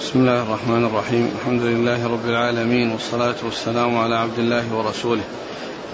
[0.00, 1.30] بسم الله الرحمن الرحيم.
[1.40, 5.22] الحمد لله رب العالمين والصلاة والسلام على عبد الله ورسوله.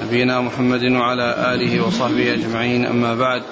[0.02, 2.86] نبينا محمد وعلى آله وصحبه أجمعين.
[2.86, 3.42] أما بعد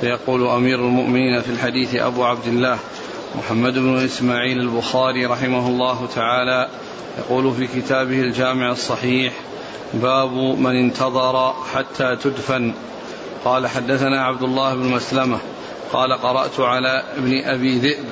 [0.00, 2.78] فيقول أمير المؤمنين في الحديث أبو عبد الله
[3.38, 6.68] محمد بن إسماعيل البخاري رحمه الله تعالى
[7.18, 9.32] يقول في كتابه الجامع الصحيح
[9.94, 12.72] باب من انتظر حتى تدفن.
[13.44, 15.38] قال حدثنا عبد الله بن مسلمة
[15.92, 18.04] قال قرأت على ابن أبي ذئب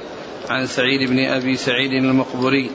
[0.50, 2.70] عن سعيد بن أبي سعيد المقبري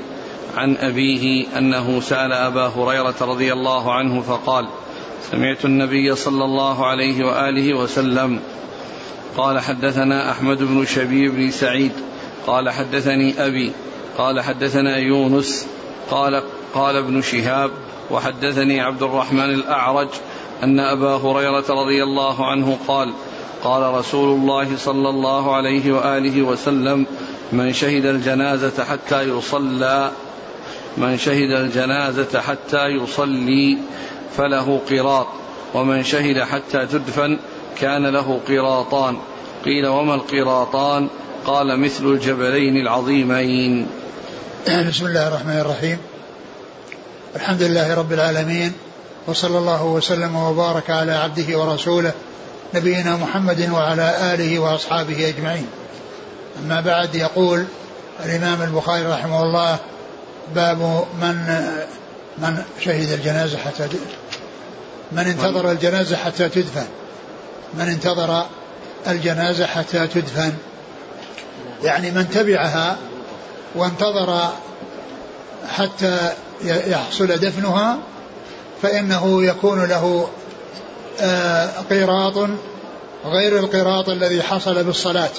[0.58, 4.68] عن أبيه أنه سأل أبا هريرة رضي الله عنه فقال
[5.32, 8.40] سمعت النبي صلى الله عليه وآله وسلم
[9.38, 11.92] قال حدثنا أحمد بن شبيب بن سعيد
[12.48, 13.72] قال حدثني أبي
[14.18, 15.68] قال حدثنا يونس
[16.12, 16.44] قال
[16.74, 17.72] قال ابن شهاب
[18.12, 20.08] وحدثني عبد الرحمن الأعرج
[20.64, 23.14] أن أبا هريرة رضي الله عنه قال
[23.64, 27.06] قال رسول الله صلى الله عليه وآله وسلم
[27.54, 30.12] من شهد الجنازة حتى يصلى
[30.98, 33.78] من شهد الجنازة حتى يصلي
[34.38, 35.28] فله قراط
[35.74, 37.40] ومن شهد حتى تدفن
[37.80, 39.18] كان له قراطان.
[39.66, 41.08] قيل وما القراطان؟
[41.46, 43.88] قال مثل الجبلين العظيمين.
[44.68, 45.98] بسم الله الرحمن الرحيم.
[47.36, 48.74] الحمد لله رب العالمين
[49.28, 52.14] وصلى الله وسلم وبارك على عبده ورسوله
[52.74, 55.68] نبينا محمد وعلى آله وأصحابه أجمعين.
[56.60, 57.66] أما بعد يقول
[58.26, 59.78] الإمام البخاري رحمه الله
[60.56, 61.36] باب من
[62.38, 63.88] من شهد الجنازة حتى
[65.12, 66.88] من انتظر الجنازة حتى تدفن.
[67.74, 68.46] من انتظر
[69.08, 70.54] الجنازة حتى تدفن.
[71.84, 72.98] يعني من تبعها
[73.76, 74.50] وانتظر
[75.70, 77.98] حتى يحصل دفنها
[78.82, 80.28] فإنه يكون له
[81.22, 82.50] آه، قيراط
[83.26, 85.30] غير القيراط الذي حصل بالصلاة.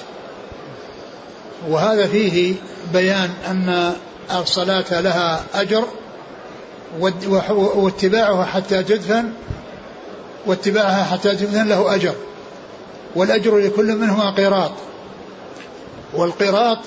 [1.69, 2.55] وهذا فيه
[2.93, 3.93] بيان أن
[4.41, 5.84] الصلاة لها أجر
[7.77, 9.33] واتباعها حتى تدفن
[10.47, 12.14] واتباعها حتى تدفن له أجر.
[13.14, 14.73] والأجر لكل منهما قيراط.
[16.14, 16.79] والقيراط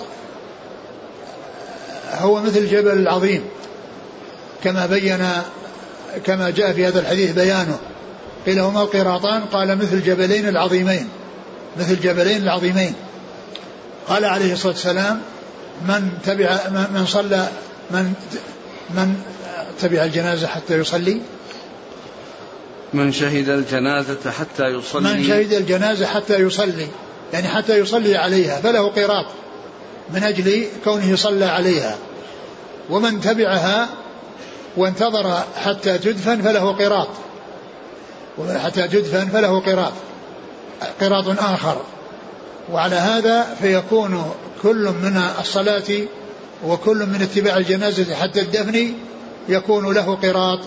[2.14, 3.44] هو مثل الجبل العظيم
[4.64, 5.28] كما بين
[6.24, 7.78] كما جاء في هذا الحديث بيانه.
[8.46, 11.10] قيل هما القيراطان قال مثل الجبلين العظيمين.
[11.80, 12.94] مثل الجبلين العظيمين.
[14.10, 15.22] قال عليه الصلاة والسلام
[15.88, 17.48] من تبع من صلى
[17.92, 18.14] من
[18.90, 19.16] من
[19.82, 21.22] تبع الجنازة حتى يصلي؟
[22.94, 25.14] من شهد الجنازة حتى يصلي.
[25.14, 26.88] من شهد الجنازة حتى يصلي
[27.34, 29.26] يعني حتى يصلي عليها فله قراط
[30.14, 31.98] من أجل كونه صلى عليها.
[32.90, 33.90] ومن تبعها
[34.78, 37.08] وانتظر حتى تدفن فله قراط.
[38.64, 39.94] حتى تدفن فله قراط.
[41.02, 41.82] قراط آخر.
[42.72, 44.32] وعلى هذا فيكون
[44.64, 45.84] كل من الصلاة
[46.66, 48.94] وكل من اتباع الجنازة حتى الدفن
[49.50, 50.60] يكون له قراط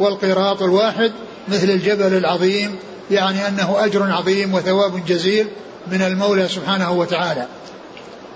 [0.00, 1.12] والقراط الواحد
[1.48, 2.76] مثل الجبل العظيم
[3.10, 5.46] يعني أنه أجر عظيم وثواب جزيل
[5.86, 7.46] من المولى سبحانه وتعالى.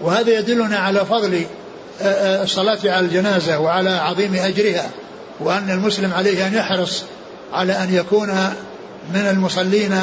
[0.00, 1.44] وهذا يدلنا على فضل
[2.42, 4.90] الصلاة على الجنازة وعلى عظيم أجرها
[5.40, 7.02] وأن المسلم عليه أن يحرص
[7.52, 8.28] على أن يكون
[9.14, 10.00] من المصلين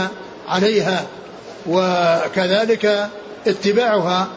[0.48, 1.06] عليها.
[1.68, 3.10] وكذلك
[3.48, 4.28] اتباعها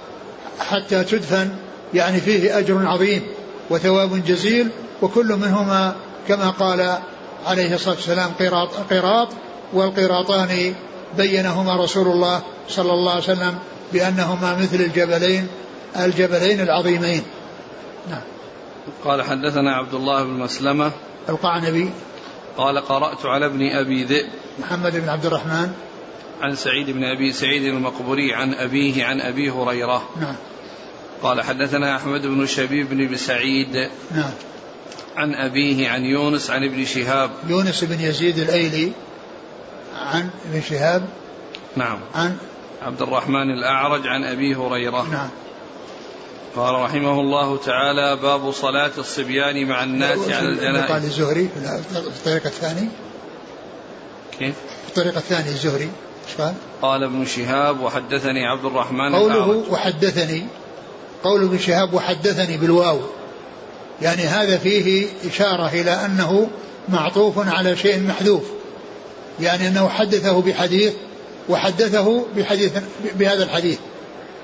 [0.61, 1.51] حتى تدفن
[1.95, 3.23] يعني فيه أجر عظيم
[3.71, 4.69] وثواب جزيل
[5.03, 5.95] وكل منهما
[6.29, 6.99] كما قال
[7.47, 9.29] عليه الصلاة والسلام قراط, قراط
[9.73, 10.75] والقراطان
[11.17, 13.59] بينهما رسول الله صلى الله عليه وسلم
[13.93, 15.47] بأنهما مثل الجبلين
[15.97, 17.23] الجبلين العظيمين.
[18.11, 18.21] نعم.
[19.05, 20.91] قال حدثنا عبد الله بن مسلمة.
[21.29, 21.91] القعنبي
[22.57, 24.29] قال قرأت على ابن أبي ذئب.
[24.59, 25.73] محمد بن عبد الرحمن.
[26.41, 30.09] عن سعيد بن أبي سعيد المقبوري عن أبيه عن أبي هريرة.
[30.21, 30.37] نعم.
[31.23, 34.31] قال حدثنا أحمد بن شبيب بن سعيد نعم.
[35.17, 37.31] عن أبيه عن يونس عن ابن شهاب.
[37.49, 38.93] يونس بن يزيد الأيلي
[39.97, 41.09] عن ابن شهاب.
[41.77, 41.99] نعم.
[42.15, 42.37] عن
[42.83, 45.09] عبد الرحمن الأعرج عن أبي هريرة.
[45.13, 45.29] نعم.
[46.57, 50.91] قال رحمه الله تعالى باب صلاة الصبيان مع الناس على الجنائز.
[50.91, 51.49] قال الزهري
[51.93, 52.89] في الطريق الثاني
[54.39, 55.91] كيف؟ في الطريق الثاني الزهري.
[56.39, 59.65] قال؟ قال ابن شهاب وحدثني عبد الرحمن قوله.
[59.71, 60.47] وحدثني
[61.25, 62.99] قول ابن شهاب وحدثني بالواو.
[64.03, 66.49] يعني هذا فيه إشارة إلى أنه
[66.89, 68.43] معطوف على شيء محذوف.
[69.41, 70.93] يعني أنه حدثه بحديث
[71.49, 72.73] وحدثه بحديث
[73.15, 73.79] بهذا الحديث.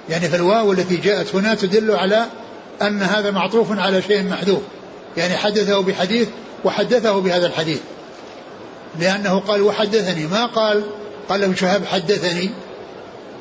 [0.08, 2.26] يعني فالواو التي جاءت هنا تدل على
[2.82, 4.62] أن هذا معطوف على شيء محذوف.
[5.16, 6.28] يعني حدثه بحديث
[6.64, 7.80] وحدثه بهذا الحديث.
[9.00, 10.84] لأنه قال وحدثني ما قال
[11.28, 12.50] قال ابن شهاب حدثني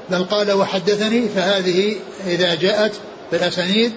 [0.09, 1.95] بل قال وحدثني فهذه
[2.27, 2.91] إذا جاءت
[3.31, 3.91] بالأسانيد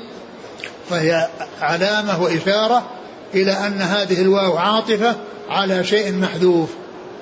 [0.90, 1.28] فهي
[1.60, 2.90] علامة وإشارة
[3.34, 5.16] إلى أن هذه الواو عاطفة
[5.48, 6.68] على شيء محذوف.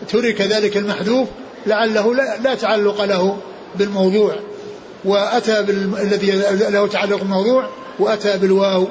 [0.09, 1.29] ترك ذلك المحذوف
[1.67, 3.37] لعله لا, لا تعلق له
[3.75, 4.35] بالموضوع
[5.05, 5.61] وأتى
[6.01, 6.31] الذي
[6.71, 8.89] له تعلق بالموضوع وأتى بالواو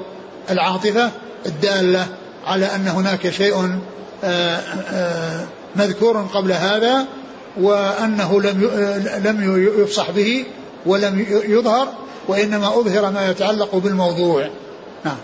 [0.50, 1.12] العاطفة
[1.46, 2.08] الدالة
[2.46, 3.80] على أن هناك شيء
[4.24, 4.58] آه،
[4.92, 5.46] آه،
[5.76, 7.06] مذكور قبل هذا
[7.58, 8.62] وأنه لم
[9.24, 10.46] لم يفصح به
[10.86, 11.88] ولم يظهر
[12.28, 14.50] وإنما أظهر ما يتعلق بالموضوع.
[15.06, 15.18] نعم.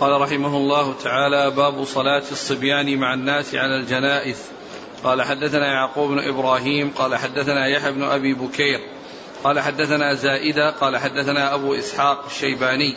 [0.00, 4.36] قال رحمه الله تعالى باب صلاة الصبيان مع الناس على الجنائز.
[5.04, 8.78] قال حدثنا يعقوب بن إبراهيم قال حدثنا يحيى بن أبي بكير
[9.44, 12.96] قال حدثنا زائدة قال حدثنا أبو إسحاق الشيباني.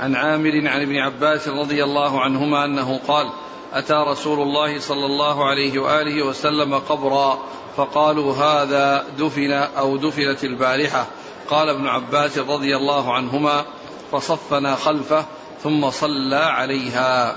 [0.00, 3.30] عن عامر عن ابن عباس رضي الله عنهما أنه قال
[3.74, 7.38] أتى رسول الله صلى الله عليه وآله وسلم قبرا
[7.76, 11.06] فقالوا هذا دفن أو دفنت البارحة.
[11.48, 13.64] قال ابن عباس رضي الله عنهما
[14.12, 15.24] فصفنا خلفه
[15.62, 17.36] ثم صلى عليها.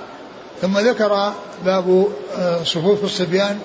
[0.61, 1.33] ثم ذكر
[1.65, 2.07] باب
[2.37, 3.59] آه، صفوف الصبيان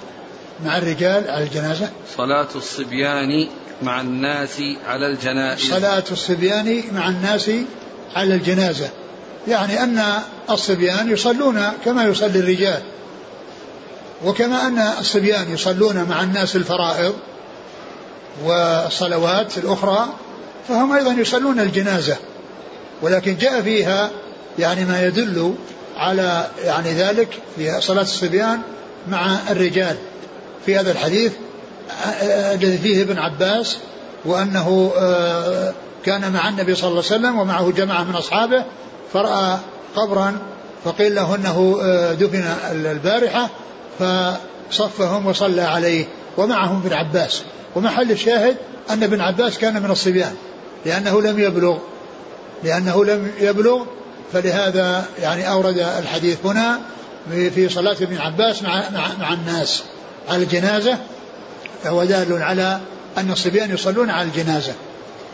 [0.65, 1.91] مع الرجال على الجنازة.
[2.17, 3.49] صلاة الصبيان
[3.83, 7.51] مع الناس على الجنائز صلاة الصبيان مع الناس
[8.17, 8.91] على الجنازة.
[9.49, 10.03] يعني أن
[10.51, 12.83] الصبيان يصلون كما يصلي الرجال
[14.25, 17.15] وكما أن الصبيان يصلون مع الناس الفرائض
[18.45, 20.07] والصلوات الأخرى
[20.69, 22.17] فهم أيضا يصلون الجنازة.
[23.03, 24.11] ولكن جاء فيها
[24.59, 25.55] يعني ما يدل
[25.97, 28.61] على يعني ذلك في صلاة الصبيان
[29.09, 29.97] مع الرجال.
[30.67, 31.33] في هذا الحديث
[32.55, 33.77] الذي فيه ابن عباس
[34.25, 35.73] وأنه آه،
[36.05, 38.65] كان مع النبي صلى الله عليه وسلم ومعه جماعة من أصحابه
[39.13, 39.59] فرأى
[39.97, 40.39] قبرا
[40.85, 43.51] فقيل له أنه آه، دفن البارحة
[43.99, 46.05] فصفهم وصلى عليه.
[46.37, 47.43] ومعهم ابن عباس.
[47.77, 48.57] ومحل الشاهد
[48.91, 50.35] أن ابن عباس كان من الصبيان
[50.87, 51.79] لأنه لم يبلغ.
[52.65, 53.85] لأنه لم يبلغ
[54.33, 56.81] فلهذا يعني أورد الحديث هنا
[57.31, 59.83] في صلاة ابن عباس مع, مع, مع الناس
[60.29, 60.99] على الجنازة.
[61.85, 62.81] فهو دال على
[63.19, 64.73] أن الصبيان يصلون على الجنازة.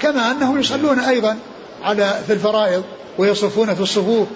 [0.00, 1.36] كما أنهم يصلون أيضا
[1.82, 2.84] على في الفرائض.
[3.18, 4.28] ويصفون في الصفوف.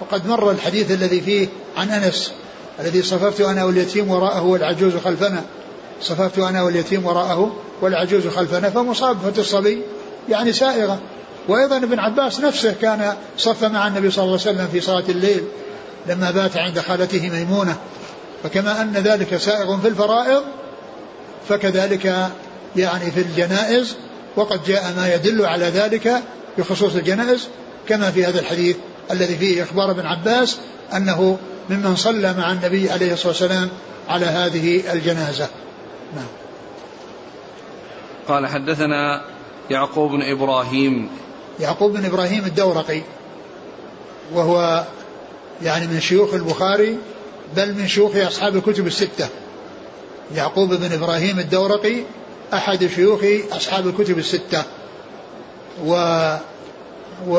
[0.00, 2.32] وقد مر الحديث الذي فيه عن أنس
[2.80, 5.44] الذي صففت أنا واليتيم وراءه والعجوز خلفنا.
[6.02, 9.82] صففت أنا واليتيم وراءه والعجوز خلفنا فمصابة الصبي
[10.28, 10.98] يعني سائغة.
[11.48, 15.44] وأيضا ابن عباس نفسه كان صف مع النبي صلى الله عليه وسلم في صلاة الليل
[16.06, 17.76] لما بات عند خالته ميمونة.
[18.42, 20.42] فكما أن ذلك سائغ في الفرائض
[21.48, 22.30] فكذلك
[22.76, 23.96] يعني في الجنائز
[24.36, 26.22] وقد جاء ما يدل على ذلك
[26.58, 27.48] بخصوص الجنائز.
[27.88, 28.76] كما في هذا الحديث
[29.10, 30.58] الذي فيه إخبار ابن عباس
[30.96, 31.38] أنه
[31.70, 33.68] ممن صلى مع النبي عليه الصلاة والسلام
[34.08, 35.48] على هذه الجنازة.
[36.16, 36.26] نعم.
[38.28, 39.24] قال حدثنا
[39.70, 41.08] يعقوب بن إبراهيم.
[41.60, 43.02] يعقوب بن إبراهيم الدورقي
[44.34, 44.84] وهو
[45.62, 46.98] يعني من شيوخ البخاري
[47.56, 49.28] بل من شيوخ أصحاب الكتب الستة.
[50.34, 52.02] يعقوب بن إبراهيم الدورقي
[52.54, 53.20] أحد شيوخ
[53.52, 54.64] أصحاب الكتب الستة.
[55.84, 55.94] و
[57.28, 57.34] و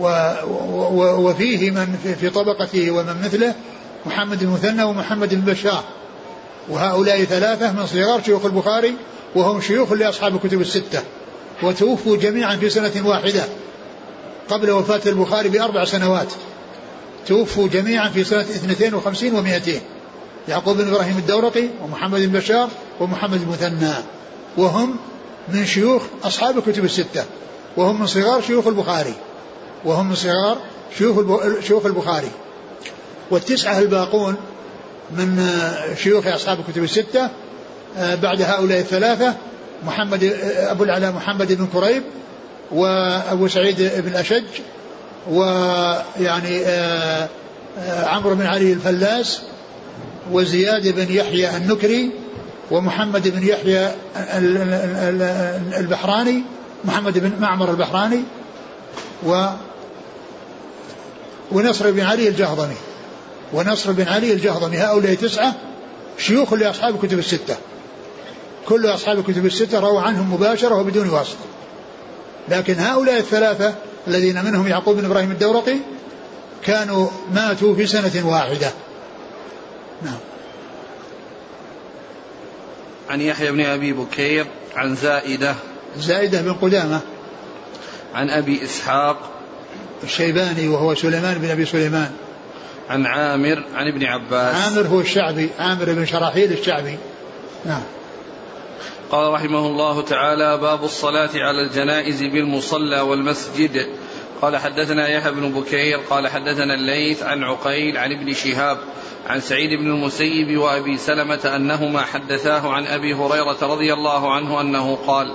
[0.00, 0.06] و
[0.90, 3.54] و وفيه من في طبقته ومن مثله
[4.06, 5.84] محمد بن مثنى ومحمد بن بشار
[6.68, 8.94] وهؤلاء ثلاثة من صغار شيوخ البخاري
[9.34, 11.02] وهم شيوخ لأصحاب الكتب الستة.
[11.62, 13.44] وتوفوا جميعا في سنة واحدة
[14.48, 16.32] قبل وفاة البخاري بأربع سنوات.
[17.26, 19.70] توفوا جميعا في سنة 52 و200
[20.48, 22.68] يعقوب بن إبراهيم الدورقي ومحمد بن بشار
[23.00, 23.94] ومحمد المثنى.
[24.56, 24.96] وهم
[25.48, 27.24] من شيوخ أصحاب الكتب الستة.
[27.78, 29.14] وهم من صغار شيوخ البخاري.
[29.84, 30.58] وهم من صغار
[30.98, 32.30] شيوخ شيوخ البخاري.
[33.30, 34.36] والتسعة الباقون
[35.10, 35.48] من
[35.96, 37.28] شيوخ أصحاب الكتب الستة
[37.98, 39.34] آه، بعد هؤلاء الثلاثة
[39.86, 42.02] محمد آه، أبو العلاء محمد بن كريب
[42.70, 44.44] وأبو سعيد بن أشج
[45.30, 47.28] ويعني آه،
[48.04, 49.42] عمرو بن علي الفلاس
[50.32, 52.10] وزياد بن يحيى النكري
[52.70, 53.92] ومحمد بن يحيى
[55.78, 56.42] البحراني
[56.84, 58.22] محمد بن معمر البحراني
[59.26, 59.46] و
[61.52, 62.76] ونصر بن علي الجهضمي.
[63.52, 64.78] ونصر بن علي الجهضمي.
[64.78, 65.54] هؤلاء تسعة
[66.18, 67.56] شيوخ لأصحاب الكتب الستة.
[68.68, 71.44] كل أصحاب الكتب الستة رووا عنهم مباشرة وبدون واسطة.
[72.48, 73.74] لكن هؤلاء الثلاثة
[74.08, 75.76] الذين منهم يعقوب بن إبراهيم الدورقي
[76.64, 78.72] كانوا ماتوا في سنة واحدة.
[80.02, 80.18] نعم.
[83.10, 85.54] عن يحيى بن أبي بكير عن زائدة
[85.96, 87.00] زائدة بن قدامة
[88.14, 89.30] عن أبي إسحاق
[90.04, 92.10] الشيباني وهو سليمان بن أبي سليمان.
[92.88, 94.54] عن عامر عن ابن عباس.
[94.54, 96.98] عامر هو الشعبي عامر بن شراحيل الشعبي.
[97.64, 97.82] نعم.
[99.10, 103.86] قال رحمه الله تعالى باب الصلاة على الجنائز بالمصلى والمسجد.
[104.42, 108.78] قال حدثنا يحيى بن بكير قال حدثنا الليث عن عقيل عن ابن شهاب
[109.26, 114.98] عن سعيد بن المسيب وأبي سلمة أنهما حدثاه عن أبي هريرة رضي الله عنه أنه
[115.06, 115.34] قال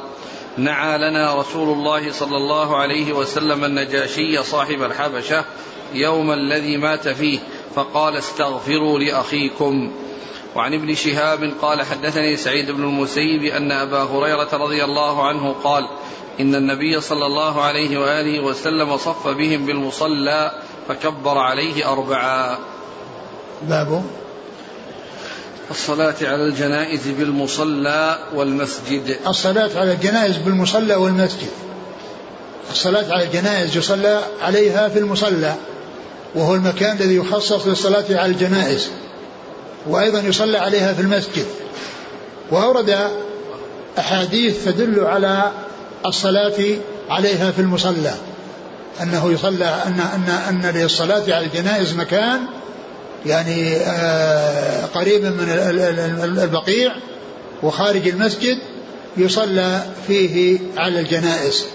[0.58, 5.46] نعى لنا رسول الله صلى الله عليه وسلم النجاشي صاحب الحبشة
[5.94, 7.40] يوم الذي مات فيه
[7.76, 9.92] فقال استغفروا لأخيكم.
[10.56, 15.88] وعن ابن شهاب قال حدثني سعيد بن المسيب أن أبا هريرة رضي الله عنه قال
[16.40, 20.52] إن النبي صلى الله عليه وآله وسلم صف بهم بالمصلى
[20.88, 22.58] فكبر عليه أربعا.
[23.62, 24.04] باب
[25.72, 29.18] الصلاة على الجنائز بالمصلى والمسجد.
[29.28, 31.50] الصلاة على الجنائز بالمصلى والمسجد.
[32.72, 35.56] الصلاة على الجنائز يصلى عليها في المصلى
[36.36, 38.90] وهو المكان الذي يخصص للصلاة على الجنائز
[39.88, 41.46] وأيضا يصلى عليها في المسجد.
[42.52, 43.12] وأورد
[44.00, 45.52] أحاديث تدل على
[46.06, 46.78] الصلاة
[47.10, 48.14] عليها في المصلى
[49.02, 50.30] أنه يصلى أن أن
[50.66, 52.40] أن للصلاة على الجنائز مكان
[53.26, 56.96] يعني آه قريب من البقيع
[57.64, 58.58] وخارج المسجد
[59.18, 61.66] يصلى فيه على الجنائز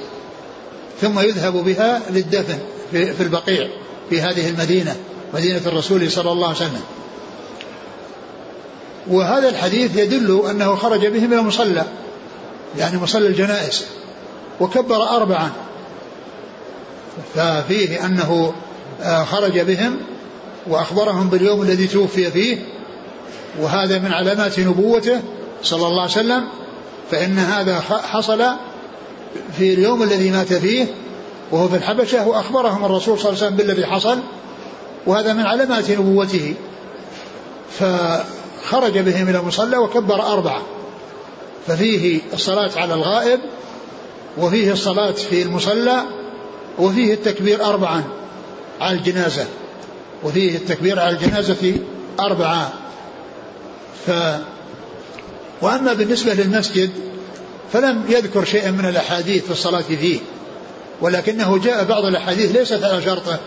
[1.00, 2.58] ثم يذهب بها للدفن
[2.90, 3.68] في, البقيع
[4.10, 4.96] في هذه المدينة
[5.34, 6.82] مدينة الرسول صلى الله عليه وسلم.
[9.08, 11.84] وهذا الحديث يدل أنه خرج بهم إلى مصلى
[12.78, 13.84] يعني مصلى الجنائز
[14.60, 15.50] وكبر أربعا.
[17.34, 18.54] ففيه أنه
[19.02, 19.96] آه، خرج بهم
[20.66, 22.58] وأخبرهم باليوم الذي توفي فيه
[23.60, 25.20] وهذا من علامات نبوته
[25.62, 26.44] صلى الله عليه وسلم
[27.10, 28.44] فإن هذا حصل
[29.58, 30.86] في اليوم الذي مات فيه
[31.52, 34.18] وهو في الحبشة وأخبرهم الرسول صلى الله عليه وسلم بالذي حصل
[35.06, 36.54] وهذا من علامات نبوته.
[37.78, 40.62] فخرج بهم إلى المصلى وكبر أربعة.
[41.66, 43.40] ففيه الصلاة على الغائب
[44.38, 46.02] وفيه الصلاة في المصلى
[46.78, 48.04] وفيه التكبير أربعا
[48.80, 49.46] على الجنازة.
[50.24, 51.74] وفيه التكبير على الجنازة
[52.20, 52.72] أربعة.
[54.06, 54.10] ف
[55.62, 56.90] وأما بالنسبة للمسجد
[57.72, 60.18] فلم يذكر شيئا من الأحاديث في الصلاة فيه
[61.00, 63.38] ولكنه جاء بعض الأحاديث ليست على شرطه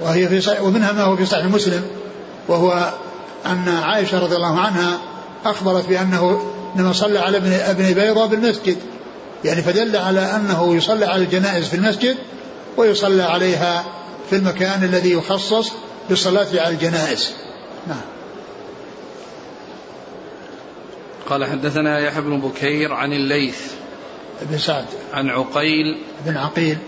[0.00, 1.82] وهي في صحيح ومنها ما هو في صحيح مسلم
[2.48, 2.92] وهو
[3.46, 4.98] أن عائشة رضي الله عنها
[5.44, 8.76] أخبرت بأنه لما صلى على ابن ابن بيضة بالمسجد
[9.44, 12.16] يعني فدل على أنه يصلى على الجنائز في المسجد
[12.76, 13.84] ويصلى عليها
[14.30, 15.72] في المكان الذي يخصص
[16.08, 17.34] بالصلاة على الجنائز.
[17.86, 18.00] نعم.
[21.28, 23.58] قال حدثنا يحيى بن بكير عن الليث
[24.42, 24.84] بن سعد.
[25.12, 26.78] عن عقيل بن عقيل.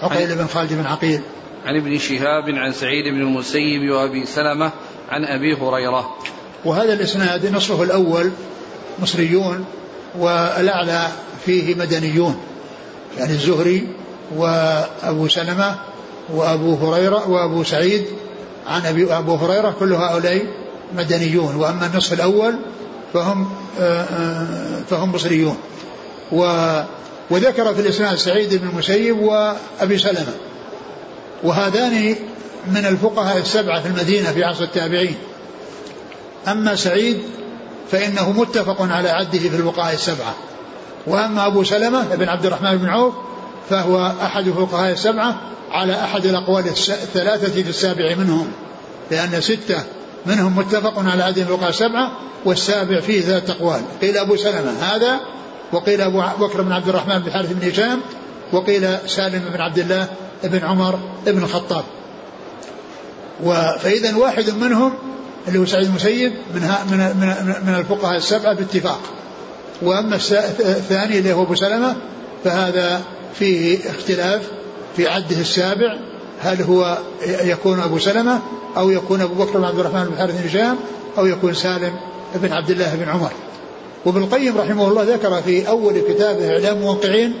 [0.00, 1.20] عقيل بن خالد بن عقيل.
[1.64, 4.70] عن ابن شهاب عن سعيد بن المسيب وأبي سلمة
[5.10, 6.18] عن أبي هريرة.
[6.64, 8.30] وهذا الإسناد نصفه الأول
[8.98, 9.64] مصريون
[10.18, 11.08] والأعلى
[11.46, 12.40] فيه مدنيون.
[13.18, 13.88] يعني الزهري
[14.36, 15.78] وأبو سلمة
[16.34, 18.04] وأبو هريرة وأبو سعيد
[18.66, 20.46] عن ابي أبو هريرة كل هؤلاء
[20.96, 22.54] مدنيون وأما النصف الأول
[23.14, 23.48] فهم
[23.80, 25.56] آه، آه، فهم بصريون
[27.30, 30.34] وذكر في الإسناد سعيد بن المسيب وأبي سلمة.
[31.42, 32.16] وهذان
[32.66, 35.14] من الفقهاء السبعة في المدينة في عصر التابعين.
[36.48, 37.18] أما سعيد
[37.90, 40.34] فإنه متفق على عده في الفقهاء السبعة.
[41.06, 43.14] وأما أبو سلمة بن عبد الرحمن بن عوف
[43.70, 45.40] فهو أحد الفقهاء السبعة
[45.70, 48.48] على أحد الأقوال الثلاثة في السابع منهم
[49.10, 49.82] لأن ستة
[50.26, 52.12] منهم متفق على عدد الفقهاء السبعة
[52.44, 53.80] والسابع فيه ثلاث أقوال.
[54.00, 55.20] قيل أبو سلمة هذا
[55.72, 58.00] وقيل أبو بكر بن عبد الرحمن بن حارث بن هشام
[58.52, 60.08] وقيل سالم بن عبد الله
[60.44, 61.84] بن عمر بن الخطاب.
[63.78, 64.92] فإذا واحد منهم
[65.48, 69.00] اللي هو سعيد المسيب من من من, من الفقهاء السبعة باتفاق.
[69.82, 70.16] وأما
[70.60, 71.96] الثاني اللي هو أبو سلمة
[72.44, 73.02] فهذا
[73.34, 74.50] فيه اختلاف
[74.96, 75.96] في عده السابع.
[76.40, 78.40] هل هو يكون أبو سلمة
[78.76, 80.76] أو يكون أبو بكر بن عبد الرحمن بن حارث بن هشام
[81.18, 81.92] أو يكون سالم
[82.34, 83.30] بن عبد الله بن عمر.
[84.04, 87.34] وابن القيم رحمه الله ذكر في أول كتابه إعلام الموقعين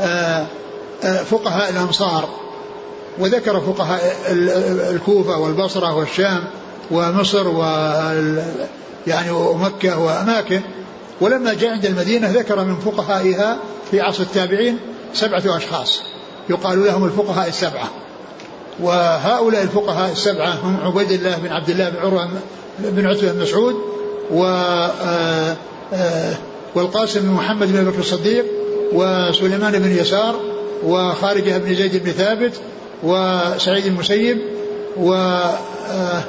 [0.00, 0.46] آه،
[1.04, 2.28] آه، فقهاء الأمصار
[3.18, 4.16] وذكر فقهاء
[4.90, 6.44] الكوفة والبصرة والشام
[6.90, 7.62] ومصر و
[9.06, 10.60] يعني ومكة وأماكن.
[11.20, 13.58] ولما جاء عند المدينة ذكر من فقهائها
[13.90, 14.78] في عصر التابعين
[15.14, 16.02] سبعة أشخاص.
[16.50, 17.90] يقال لهم الفقهاء السبعة.
[18.80, 22.28] وهؤلاء الفقهاء السبعة هم عبيد الله بن عبد الله بن عروة
[22.78, 23.74] بن عتبة بن مسعود
[24.30, 25.56] و آه،
[25.92, 26.34] آه،
[26.74, 28.44] والقاسم بن محمد بن بكر الصديق
[28.92, 30.40] وسليمان بن يسار
[30.84, 32.52] وخارجة بن زيد بن ثابت
[33.02, 34.38] وسعيد المسيب
[34.96, 36.22] و آه،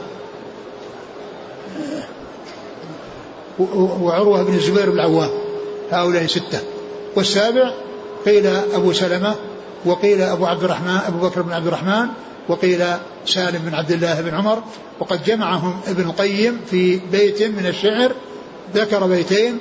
[4.01, 5.29] وعروة بن الزبير بن العوام
[5.91, 6.59] هؤلاء ستة.
[7.15, 7.73] والسابع
[8.25, 9.35] قيل أبو سلمة
[9.85, 12.07] وقيل أبو عبد الرحمن أبو بكر بن عبد الرحمن
[12.49, 12.83] وقيل
[13.25, 14.63] سالم بن عبد الله بن عمر.
[14.99, 18.11] وقد جمعهم ابن القيم في بيت من الشعر
[18.75, 19.57] ذكر بيتين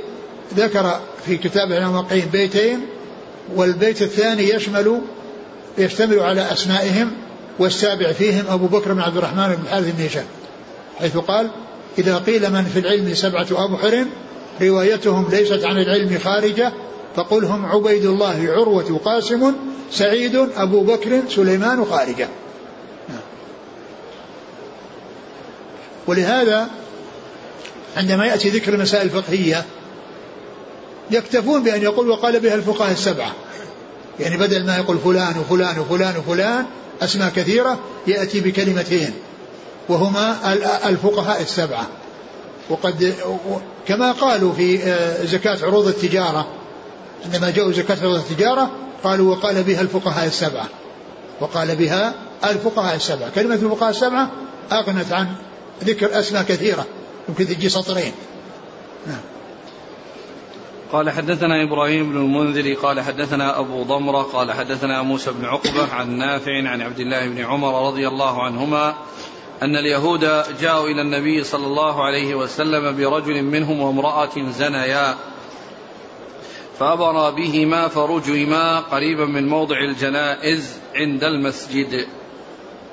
[0.57, 2.81] ذكر في كتاب الإمام القيم بيتين
[3.57, 5.01] والبيت الثاني يشمل
[5.79, 7.11] يشتمل على أسمائهم
[7.59, 10.25] والسابع فيهم أبو بكر بن عبد الرحمن بن الحارث بن هشام
[10.99, 11.51] حيث قال
[11.99, 14.05] إذا قيل من في العلم سبعة أبحر
[14.63, 16.73] روايتهم ليست عن العلم خارجة
[17.17, 19.55] فقل هم عبيد الله عروة قاسم
[19.93, 22.29] سعيد أبو بكر سليمان خارجة.
[26.07, 26.69] ولهذا
[27.97, 29.65] عندما يأتي ذكر المسائل الفقهية
[31.11, 33.33] يكتفون بأن يقول وقال بها الفقهاء السبعة.
[34.21, 36.67] يعني بدل ما يقول فلان وفلان وفلان وفلان
[37.03, 39.13] أسماء كثيرة يأتي بكلمتين.
[39.89, 40.55] وهما
[40.89, 41.87] الفقهاء السبعة.
[42.71, 43.15] وقد
[43.87, 46.47] كما قالوا في آه، زكاة عروض التجارة
[47.25, 48.71] عندما جاءوا زكاة عروض التجارة
[49.05, 50.69] قالوا وقال بها الفقهاء السبعة.
[51.41, 52.15] وقال بها
[52.45, 53.31] الفقهاء السبعة.
[53.31, 54.31] كلمة الفقهاء السبعة
[54.73, 55.27] أغنت عن
[55.85, 56.87] ذكر أسماء كثيرة
[57.29, 58.13] يمكن تجي سطرين.
[59.07, 59.21] نعم.
[60.93, 66.11] قال حدثنا إبراهيم بن المنذر قال حدثنا أبو ضمرة قال حدثنا موسى بن عقبة عن
[66.11, 68.95] نافع عن عبد الله بن عمر رضي الله عنهما
[69.63, 70.21] أن اليهود
[70.61, 75.15] جاءوا إلى النبي صلى الله عليه وسلم برجل منهم وامرأة زنيا
[76.79, 82.07] فأمر بهما فرجما قريبا من موضع الجنائز عند المسجد.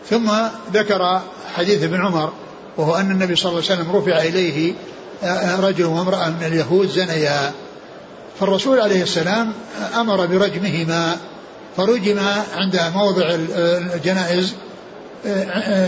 [0.09, 0.31] ثم
[0.73, 1.21] ذكر
[1.55, 2.33] حديث ابن عمر
[2.77, 4.73] وهو أن النبي صلى الله عليه وسلم رفع إليه
[5.59, 7.51] رجل وامرأة من اليهود زنيا.
[8.39, 9.53] فالرسول عليه السلام
[9.95, 11.17] أمر برجمهما
[11.77, 13.25] فرجما عند موضع
[13.95, 14.55] الجنائز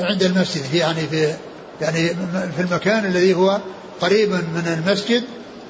[0.04, 0.74] عند المسجد.
[0.74, 1.34] يعني في
[1.82, 2.08] يعني
[2.56, 3.60] في المكان الذي هو
[4.02, 5.24] قريب من المسجد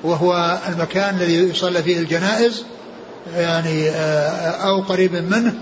[0.03, 2.63] وهو المكان الذي يصلى فيه الجنائز
[3.36, 3.89] يعني
[4.63, 5.53] أو قريب منه.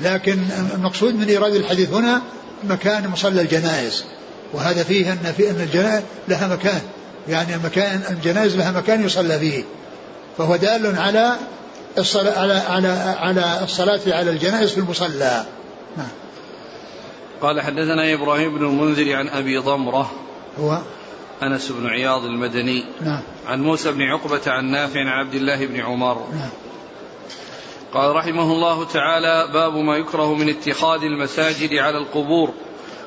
[0.00, 0.38] لكن
[0.74, 2.22] المقصود من إيراد الحديث هنا
[2.64, 4.04] مكان مصلى الجنائز.
[4.52, 6.80] وهذا فيه أن في أن الجنائز لها مكان.
[7.28, 9.64] يعني مكان الجنائز لها مكان يصلى فيه.
[10.38, 11.36] فهو دال على
[11.98, 15.44] الصلاة على على على الصلاة على الجنائز في المصلى.
[15.96, 16.08] نعم.
[17.42, 20.10] قال حدثنا إبراهيم بن المنذر عن أبي ضمرة.
[20.60, 20.78] هو؟
[21.42, 22.84] أنس بن عياض المدني.
[23.00, 23.20] نعم.
[23.48, 26.26] عن موسى بن عقبة عن نافع عن عبد الله بن عمر.
[26.32, 26.50] نعم.
[27.94, 32.50] قال رحمه الله تعالى باب ما يكره من اتخاذ المساجد على القبور.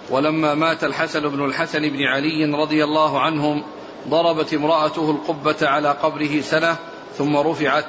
[0.09, 3.63] ولما مات الحسن بن الحسن بن علي رضي الله عنهم
[4.09, 6.75] ضربت امرأته القبة على قبره سنة
[7.17, 7.85] ثم رفعت.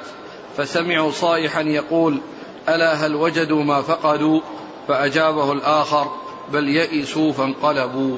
[0.57, 2.21] فسمعوا صائحا يقول
[2.69, 4.41] ألا هل وجدوا ما فقدوا؟
[4.87, 8.17] فأجابه الآخر بل يئسوا فانقلبوا.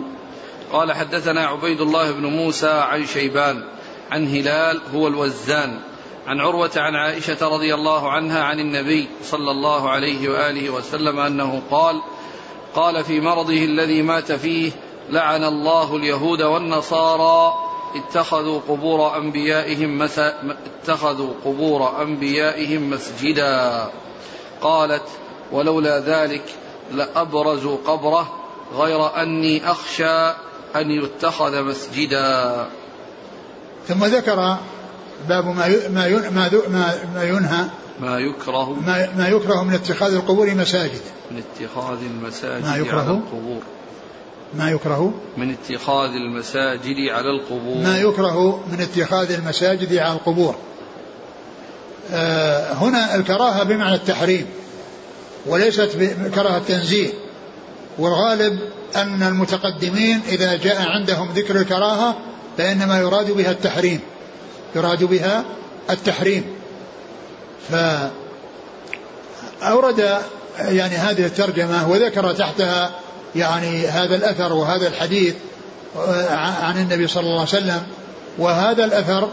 [0.71, 3.63] قال حدثنا عبيد الله بن موسى عن شيبان
[4.11, 5.79] عن هلال هو الوزان
[6.27, 11.61] عن عروة عن عائشة رضي الله عنها عن النبي صلى الله عليه وآله وسلم أنه
[11.71, 12.01] قال
[12.75, 14.71] قال في مرضه الذي مات فيه
[15.09, 17.53] لعن الله اليهود والنصارى
[17.95, 23.91] اتخذوا قبور أنبيائهم مسا اتخذوا قبور أنبيائهم مسجدا.
[24.61, 25.03] قالت
[25.51, 26.43] ولولا ذلك
[26.91, 28.33] لأبرزوا قبره
[28.75, 30.33] غير أني أخشى
[30.75, 32.67] أن يتخذ مسجدا.
[33.87, 34.57] ثم ذكر
[35.29, 36.49] باب ما ما ما
[37.15, 37.65] ما ينهى
[37.99, 41.01] ما يكره ما, ما يكره من اتخاذ القبور مساجد.
[41.31, 43.61] من اتخاذ المساجد ما يكره؟ على القبور.
[44.53, 47.83] ما يكره؟ من اتخاذ المساجد على القبور.
[47.83, 50.55] ما يكره من اتخاذ المساجد على القبور.
[52.11, 54.45] آه هنا الكراهة بمعنى التحريم.
[55.47, 57.09] وليست بكراهة التنزيه
[57.99, 58.59] والغالب
[58.95, 62.17] أن المتقدمين إذا جاء عندهم ذكر الكراهة
[62.57, 63.99] فإنما يراد بها التحريم.
[64.75, 65.45] يراد بها
[65.89, 66.43] التحريم.
[69.61, 70.19] فأورد
[70.59, 72.91] يعني هذه الترجمة وذكر تحتها
[73.35, 75.35] يعني هذا الأثر وهذا الحديث
[76.61, 77.83] عن النبي صلى الله عليه وسلم.
[78.37, 79.29] وهذا الأثر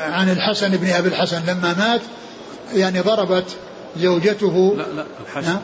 [0.00, 2.00] عن الحسن بن أبي الحسن لما مات
[2.74, 3.44] يعني ضربت
[3.96, 4.74] زوجته.
[4.76, 5.58] لا لا الحسن.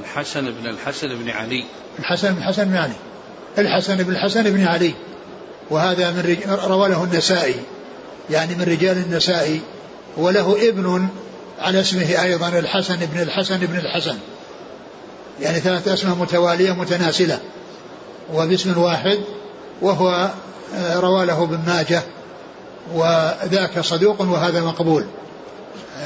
[0.00, 1.64] الحسن بن الحسن بن علي.
[1.98, 2.94] الحسن بن الحسن بن علي.
[3.58, 4.94] الحسن بن الحسن بن علي.
[5.70, 7.54] وهذا من روى له النسائي.
[8.30, 9.60] يعني من رجال النسائي.
[10.16, 11.08] وله ابن
[11.60, 14.18] على اسمه أيضا الحسن بن الحسن بن الحسن.
[15.40, 17.40] يعني ثلاثة أسماء متوالية متناسلة.
[18.34, 19.18] وباسم واحد
[19.82, 20.30] وهو
[20.78, 22.02] روى له ابن ماجه
[22.94, 25.06] وذاك صدوق وهذا مقبول.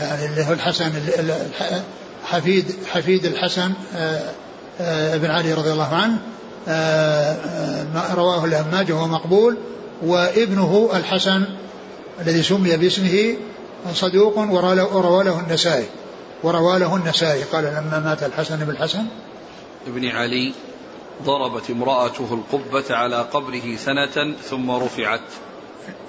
[0.00, 0.92] يعني اللي هو الحسن
[2.24, 4.22] حفيد حفيد الحسن آه،
[4.80, 6.18] آه، بن علي رضي الله عنه
[6.68, 7.36] آه،
[7.96, 9.56] آه، رواه الهماج وهو مقبول.
[10.02, 11.44] وابنه الحسن
[12.20, 13.36] الذي سمي باسمه
[13.94, 15.86] صدوق وروى له النسائي.
[16.42, 17.42] وروى له النسائي.
[17.42, 19.04] قال لما مات الحسن بن الحسن.
[19.86, 20.52] ابن علي.
[21.24, 25.20] ضربت امرأته القبة على قبره سنة ثم رفعت.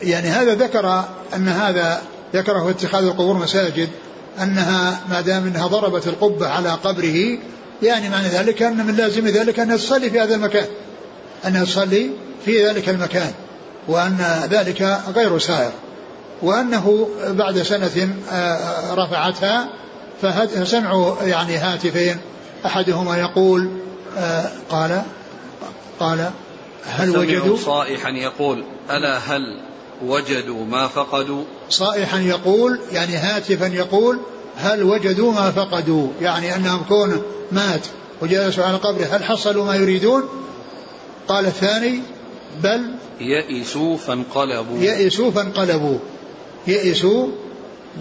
[0.02, 1.04] يعني هذا ذكر
[1.36, 2.02] أن هذا
[2.34, 3.90] ذكره اتخاذ القبور مساجد
[4.42, 7.38] أنها ما دام أنها ضربت القبة على قبره
[7.84, 10.68] يعني معنى ذلك أن من لازم ذلك أنها تصلي في هذا المكان
[11.48, 12.10] أنها تصلي
[12.46, 13.32] في ذلك المكان
[13.88, 14.18] وأن
[14.50, 15.72] ذلك غير سائر
[16.42, 19.70] وأنه بعد سنة آه، رفعتها
[20.22, 22.18] فسمعوا يعني هاتفين
[22.66, 23.70] أحدهما يقول
[24.70, 25.02] قال
[26.00, 26.32] قال
[26.86, 29.60] هل وجدوا؟ صائحا يقول ألا هل
[30.06, 34.20] وجدوا ما فقدوا؟ صائحا يقول يعني هاتفا يقول
[34.58, 37.88] هل وجدوا ما فقدوا؟ يعني أنهم كونه مات
[38.22, 40.24] وجلسوا على قبره هل حصلوا ما يريدون؟
[41.28, 42.02] قال الثاني
[42.64, 42.82] بل
[43.20, 44.80] يئسوا فانقلبوا.
[44.80, 45.98] يئسوا فانقلبوا.
[46.68, 47.28] يئسوا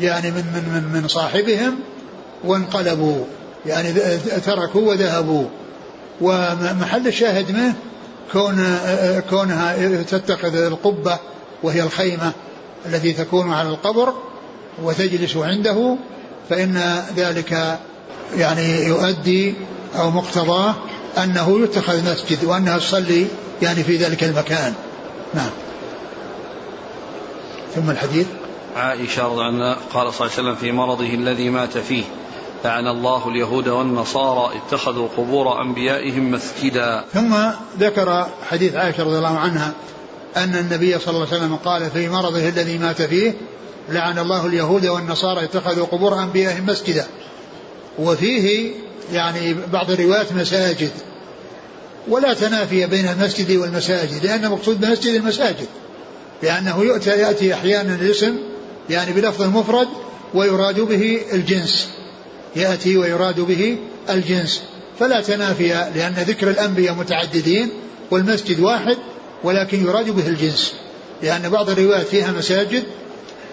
[0.01, 1.79] يعني من من من, من صاحبهم
[2.45, 3.25] وانقلبوا.
[3.67, 3.93] يعني
[4.47, 5.45] تركوا وذهبوا.
[6.21, 7.75] ومحل الشاهد منه
[8.33, 8.79] كون
[9.31, 11.19] كونها تتخذ القبة
[11.63, 12.33] وهي الخيمة
[12.87, 14.15] التي تكون على القبر
[14.83, 15.97] وتجلس عنده
[16.51, 17.79] فإن ذلك
[18.37, 19.55] يعني يؤدي
[19.99, 20.75] أو مقتضاه
[21.19, 23.27] أنه يتخذ مسجد وأنها تصلي
[23.63, 24.75] يعني في ذلك المكان.
[25.35, 25.51] نعم.
[27.75, 28.27] ثم الحديث.
[28.77, 32.05] عائشة رضي عنها قال صلى الله عليه وسلم في مرضه الذي مات فيه.
[32.65, 37.05] لعن الله اليهود والنصارى اتخذوا قبور أنبيائهم مسجدا.
[37.15, 37.37] ثم
[37.81, 39.73] ذكر حديث عائشة رضي الله عنها
[40.37, 43.35] أن النبي صلى الله عليه وسلم قال في مرضه الذي مات فيه
[43.89, 47.07] لعن الله اليهود والنصارى اتخذوا قبور أنبيائهم مسجدا.
[47.99, 48.71] وفيه
[49.13, 50.91] يعني بعض الروايات مساجد.
[52.09, 55.67] ولا تنافي بين المسجد والمساجد لأن المقصود بمسجد المساجد.
[56.43, 58.37] لأنه يؤتى يأتي أحيانا الاسم
[58.91, 59.89] يعني بلفظ المفرد
[60.35, 61.89] ويراد به الجنس.
[62.57, 63.79] يأتي ويراد به
[64.11, 64.63] الجنس.
[65.01, 67.71] فلا تنافي لأن ذكر الأنبياء متعددين
[68.11, 68.97] والمسجد واحد
[69.45, 70.75] ولكن يراد به الجنس.
[71.23, 72.85] لأن بعض الروايات فيها مساجد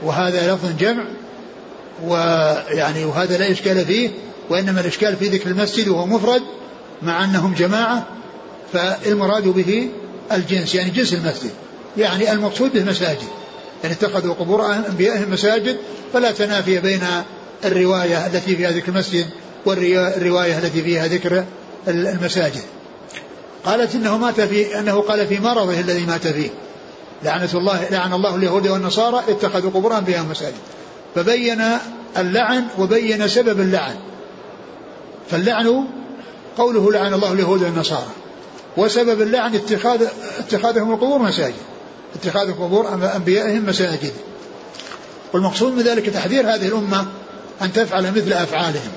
[0.04, 1.04] وهذا لفظ جمع
[2.04, 4.10] ويعني وهذا لا إشكال فيه
[4.50, 6.42] وإنما الإشكال في ذكر المسجد وهو مفرد
[7.02, 8.08] مع أنهم جماعة
[8.74, 9.90] فالمراد به
[10.32, 11.52] الجنس يعني جنس المسجد.
[11.98, 13.28] يعني المقصود به مساجد.
[13.84, 15.78] يعني اتخذوا قبور أنبيائهم مساجد
[16.14, 17.04] فلا تنافي بين
[17.66, 19.26] الرواية التي فيها ذكر المسجد
[19.66, 21.46] والرواية التي فيها ذكر
[21.88, 22.62] المساجد.
[23.66, 26.50] قالت إنه مات في إنه قال في مرضه الذي مات فيه.
[27.24, 30.56] لعنة الله لعن الله اليهود والنصارى اتخذوا قبور انبيائهم مساجد.
[31.16, 31.64] فبين
[32.18, 33.96] اللعن وبين سبب اللعن.
[35.30, 35.86] فاللعن
[36.58, 38.10] قوله لعن الله اليهود والنصارى.
[38.78, 40.08] وسبب اللعن اتخاذ
[40.40, 41.56] اتخاذهم القبور مساجد.
[42.16, 44.14] اتخاذ قبور أنبيائهم مساجد.
[45.34, 47.08] والمقصود من ذلك تحذير هذه الأمة
[47.62, 48.92] أن تفعل مثل أفعالهم.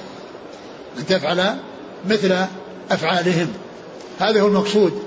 [0.99, 1.57] أن تفعل
[2.09, 2.37] مثل
[2.91, 3.49] أفعالهم.
[4.21, 5.03] هذا هو المقصود.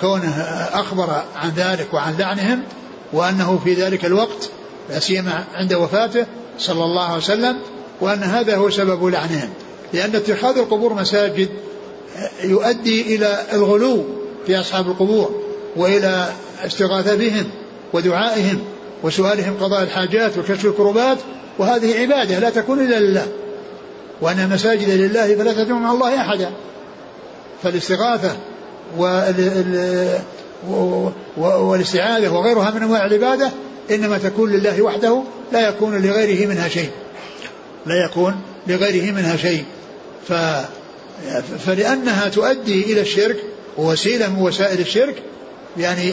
[0.00, 0.30] كونه
[0.72, 2.62] أخبر عن ذلك وعن لعنهم
[3.12, 4.50] وأنه في ذلك الوقت
[4.90, 6.26] لا سيما عند وفاته
[6.58, 7.56] صلى الله عليه وسلم
[8.00, 9.48] وأن هذا هو سبب لعنهم.
[9.92, 11.48] لأن اتخاذ القبور مساجد
[12.44, 14.04] يؤدي إلى الغلو
[14.46, 15.42] في أصحاب القبور
[15.76, 16.32] وإلى
[16.66, 17.46] استغاثة بهم
[17.92, 18.58] ودعائهم
[19.02, 21.18] وسؤالهم قضاء الحاجات وكشف الكربات
[21.58, 23.26] وهذه عبادة لا تكون إلا لله.
[24.20, 26.50] وأن مساجد لله فلا تدعو مع الله أحدا.
[27.62, 28.36] فالاستغاثة
[31.38, 33.50] والاستعاذة وغيرها من أنواع العبادة
[33.90, 36.90] إنما تكون لله وحده لا يكون لغيره منها شيء.
[37.86, 39.64] لا يكون لغيره منها شيء.
[40.28, 40.32] ف
[41.66, 43.36] فلأنها تؤدي إلى الشرك
[43.78, 45.22] ووسيلة من وسائل الشرك
[45.76, 46.12] يعني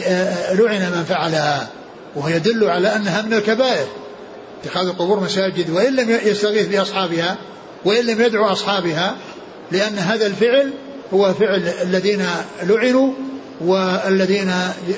[0.52, 1.68] لعن من فعلها
[2.16, 3.86] وهو يدل على أنها من الكبائر.
[4.64, 7.36] اتخاذ القبور مساجد وإن لم يستغيث بأصحابها
[7.84, 9.16] وإن لم يدعو أصحابها
[9.72, 10.70] لأن هذا الفعل
[11.14, 12.26] هو فعل الذين
[12.62, 13.12] لعنوا
[13.60, 14.52] والذين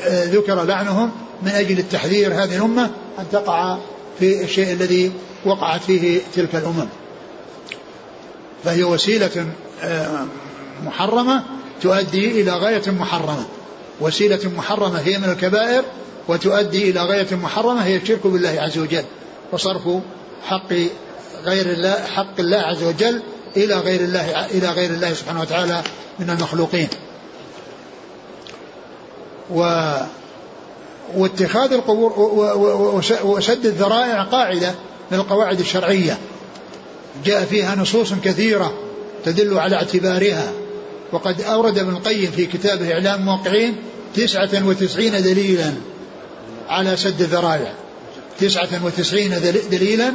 [0.08, 1.10] ذكر لعنهم
[1.42, 3.78] من أجل التحذير هذه الأمة أن تقع
[4.18, 5.12] في الشيء الذي
[5.44, 6.88] وقعت فيه تلك الأمم.
[8.64, 9.46] فهي وسيلة
[9.82, 10.26] آه،
[10.84, 11.42] محرمة
[11.82, 13.46] تؤدي إلى غاية محرمة.
[14.00, 15.84] وسيلة محرمة هي من الكبائر
[16.28, 19.04] وتؤدي إلى غاية محرمة هي الشرك بالله عز وجل.
[19.52, 19.82] وصرف
[20.46, 20.72] حق
[21.44, 23.22] غير الله حق الله عز وجل
[23.56, 25.82] إلى غير الله إلى غير الله سبحانه وتعالى
[26.18, 26.88] من المخلوقين.
[29.50, 29.90] و
[31.16, 32.12] واتخاذ القبور
[33.24, 34.74] وسد الذرائع قاعدة
[35.10, 36.18] من القواعد الشرعية.
[37.24, 38.72] جاء فيها نصوص كثيرة
[39.24, 40.52] تدل على اعتبارها.
[41.12, 43.76] وقد أورد ابن القيم في كتابه إعلام الموقعين
[44.14, 45.72] تسعة وتسعين دليلا
[46.68, 47.85] على سد الذرائع.
[48.40, 50.12] تسعة وتسعين دليلا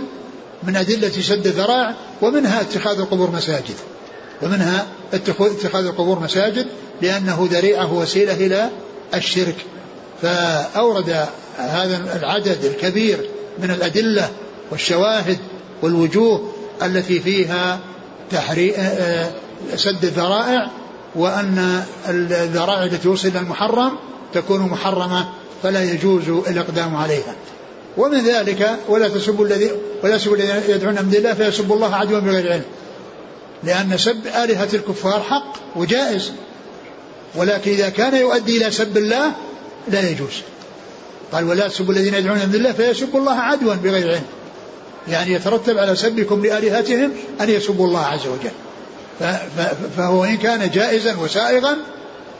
[0.63, 3.75] من أدلة سد الذرائع ومنها اتخاذ القبور مساجد.
[4.41, 6.67] ومنها اتخاذ القبور مساجد
[7.01, 8.69] لأنه ذريعة وسيلة إلى
[9.13, 9.55] الشرك.
[10.21, 11.25] فأورد
[11.57, 13.29] هذا العدد الكبير
[13.59, 14.29] من الأدلة
[14.71, 15.37] والشواهد
[15.81, 16.51] والوجوه
[16.83, 17.79] التي فيها
[18.31, 19.31] تحري آه،
[19.75, 20.69] سد الذرائع
[21.15, 23.91] وأن الذرائع التي توصل إلى المحرم
[24.33, 25.29] تكون محرمة
[25.63, 27.35] فلا يجوز الإقدام عليها.
[27.97, 29.71] ومن ذلك ولا تسبوا الذي
[30.03, 32.63] ولا تسبوا الذين يدعون من الله فيسبوا الله عدوا بغير علم.
[33.63, 36.31] لأن سب آلهة الكفار حق وجائز.
[37.35, 39.31] ولكن إذا كان يؤدي إلى سب الله
[39.87, 40.41] لا يجوز.
[41.31, 44.23] قال ولا تسبوا الذين يدعون من الله فيسبوا الله عدوا بغير علم.
[45.07, 48.51] يعني يترتب على سبكم لآلهتهم أن يسبوا الله عز وجل.
[49.97, 51.77] فهو إن كان جائزا وسائغا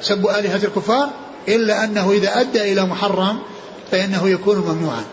[0.01, 1.09] سب آلهة الكفار
[1.47, 3.39] إلا أنه إذا أدى إلى محرم
[3.91, 5.03] فإنه يكون ممنوعا.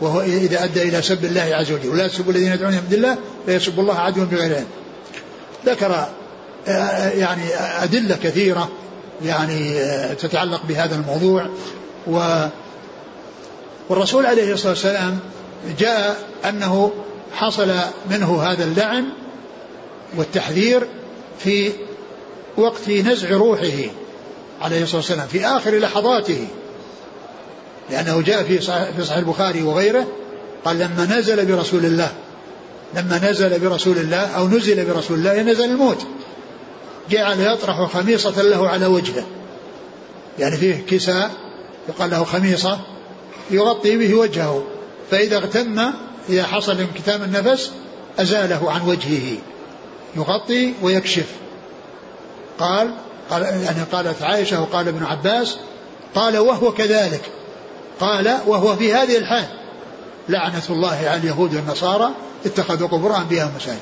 [0.00, 1.88] وهو إذا أدى إلى سب الله عز وجل.
[1.88, 4.66] ولا تسبوا الذين يدعون من الله فيسبوا الله عدوا بغير علم
[5.66, 6.08] ذكر
[6.68, 7.42] آه، يعني
[7.82, 8.68] أدلة كثيرة
[9.24, 11.46] يعني آه، تتعلق بهذا الموضوع.
[12.06, 12.46] و
[13.88, 15.18] والرسول عليه الصلاة والسلام
[15.78, 16.92] جاء أنه
[17.32, 17.74] حصل
[18.10, 19.04] منه هذا اللعن
[20.16, 20.86] والتحذير
[21.38, 21.72] في
[22.56, 23.90] وقت نزع روحه
[24.60, 26.46] عليه الصلاة والسلام في آخر لحظاته.
[27.90, 30.06] لأنه جاء في صحيح, في صحيح البخاري وغيره
[30.64, 32.12] قال لما نزل برسول الله
[32.94, 36.06] لما نزل برسول الله أو نزل برسول الله نزل الموت.
[37.10, 39.24] جعل يطرح خميصة له على وجهه.
[40.38, 41.30] يعني فيه كساء
[41.88, 42.80] يقال له خميصة
[43.50, 44.64] يغطي به وجهه.
[45.10, 45.92] فإذا اغتم
[46.28, 47.70] إذا حصل انكتام النفس
[48.18, 49.36] أزاله عن وجهه.
[50.16, 51.26] يغطي ويكشف.
[52.58, 52.94] قال
[53.30, 55.56] قال يعني قالت عائشة وقال ابن عباس
[56.14, 57.22] قال وهو كذلك.
[58.00, 59.46] قال وهو في هذه الحال
[60.28, 62.10] لعنة الله على اليهود والنصارى
[62.46, 63.78] اتخذوا قبور أنبيائهم مساجد.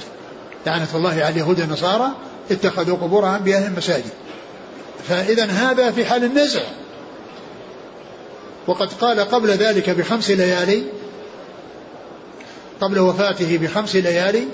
[0.66, 2.08] لعنة الله على اليهود والنصارى
[2.50, 4.10] اتخذوا قبور أنبيائهم مساجد.
[5.08, 6.62] فإذا هذا في حال النزع.
[8.66, 10.82] وقد قال قبل ذلك بخمس ليالي
[12.80, 14.44] قبل وفاته بخمس ليالي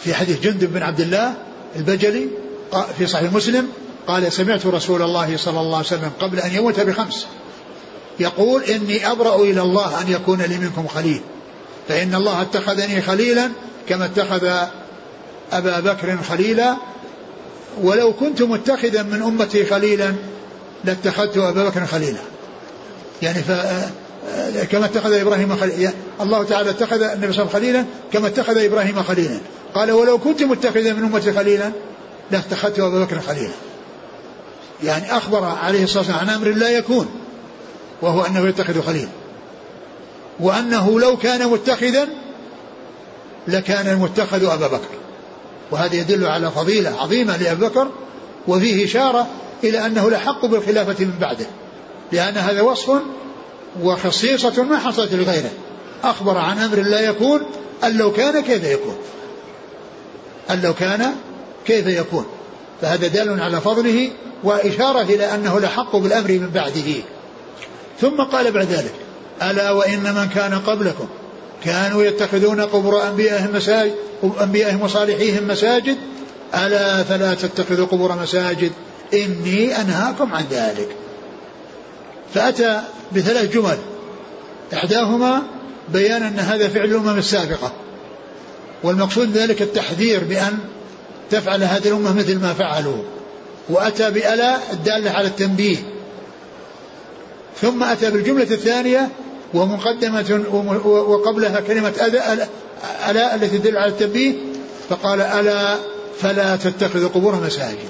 [0.00, 1.34] في حديث جندب بن عبد الله
[1.76, 2.28] البجلي
[2.98, 3.68] في صحيح مسلم
[4.06, 7.26] قال سمعت رسول الله صلى الله عليه وسلم قبل أن يموت بخمس.
[8.20, 11.20] يقول إني أبرأ إلى الله أن يكون لي منكم خليل.
[11.88, 13.48] فإن الله اتخذني خليلا
[13.88, 14.50] كما اتخذ
[15.52, 16.76] أبا بكر خليلا.
[17.82, 20.12] ولو كنت متخذا من أمتي خليلا
[20.84, 22.20] لاتخذت أبا بكر خليلا.
[23.22, 23.50] يعني ف
[24.70, 25.92] كما اتخذ إبراهيم خليلا.
[26.20, 29.38] الله تعالى اتخذ النبي صلى الله عليه وسلم خليلا كما اتخذ إبراهيم خليلا.
[29.74, 31.72] قال ولو كنت متخذا من أمتي خليلا
[32.30, 33.52] لاتخذت أبا بكر خليلا.
[34.84, 37.08] يعني أخبر عليه الصلاة والسلام عن أمر لا يكون.
[38.02, 39.08] وهو أنه يتخذ خليلا
[40.40, 42.08] وأنه لو كان متخذا
[43.48, 44.88] لكان المتخذ أبا بكر.
[45.70, 47.88] وهذا يدل على فضيلة عظيمة لأبي بكر
[48.48, 49.26] وفيه إشارة
[49.64, 51.46] إلى أنه لحق بالخلافة من بعده
[52.12, 52.90] لأن هذا وصف
[53.82, 55.50] وخصيصة ما حصلت لغيره.
[56.04, 57.40] أخبر عن أمر لا يكون
[57.84, 58.96] أن لو كان كيف يكون؟
[60.50, 61.14] أن لو كان
[61.66, 62.26] كيف يكون؟
[62.82, 64.10] فهذا دال على فضله
[64.44, 67.02] وإشارة إلى أنه لحق بالأمر من بعده.
[68.02, 68.94] ثم قال بعد ذلك
[69.42, 71.08] ألا وإن من كان قبلكم
[71.64, 73.94] كانوا يتخذون قبور أنبيائهم مساجد
[74.40, 75.96] أنبيائهم وصالحيهم مساجد
[76.54, 78.72] ألا فلا تتخذوا قبور مساجد
[79.14, 80.88] إني أنهاكم عن ذلك.
[82.34, 82.80] فأتى
[83.12, 83.78] بثلاث جمل
[84.74, 85.42] إحداهما
[85.88, 87.72] بيان أن هذا فعل الأمم السابقة
[88.82, 90.58] والمقصود ذلك التحذير بأن
[91.30, 93.02] تفعل هذه الأمة مثل ما فعلوا
[93.68, 95.76] وأتى بألا الدالة على التنبيه.
[97.62, 99.08] ثم أتى بالجملة الثانية
[99.54, 100.44] ومقدمة
[100.84, 102.46] وقبلها كلمة أذى
[103.10, 104.34] ألا التي تدل على التنبيه
[104.88, 105.76] فقال ألا
[106.20, 107.88] فلا تتخذوا قبور مساجد.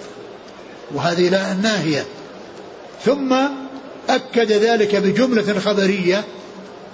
[0.94, 2.04] وهذه لا الناهية
[3.04, 3.34] ثم
[4.08, 6.24] أكد ذلك بجملة خبرية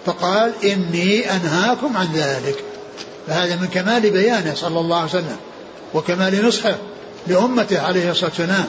[0.07, 2.65] فقال إني أنهاكم عن ذلك.
[3.27, 5.37] فهذا من كمال بيانه صلى الله عليه وسلم
[5.95, 6.77] وكمال نصحه
[7.27, 8.67] لأمته عليه الصلاة والسلام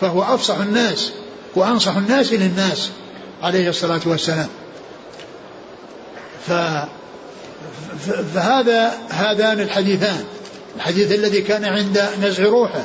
[0.00, 1.12] فهو أفصح الناس
[1.54, 2.90] وأنصح الناس للناس.
[3.42, 4.48] عليه الصلاة والسلام.
[6.46, 6.52] ف
[8.34, 10.24] فهذا هذان الحديثان.
[10.76, 12.84] الحديث الذي كان عند نزع روحه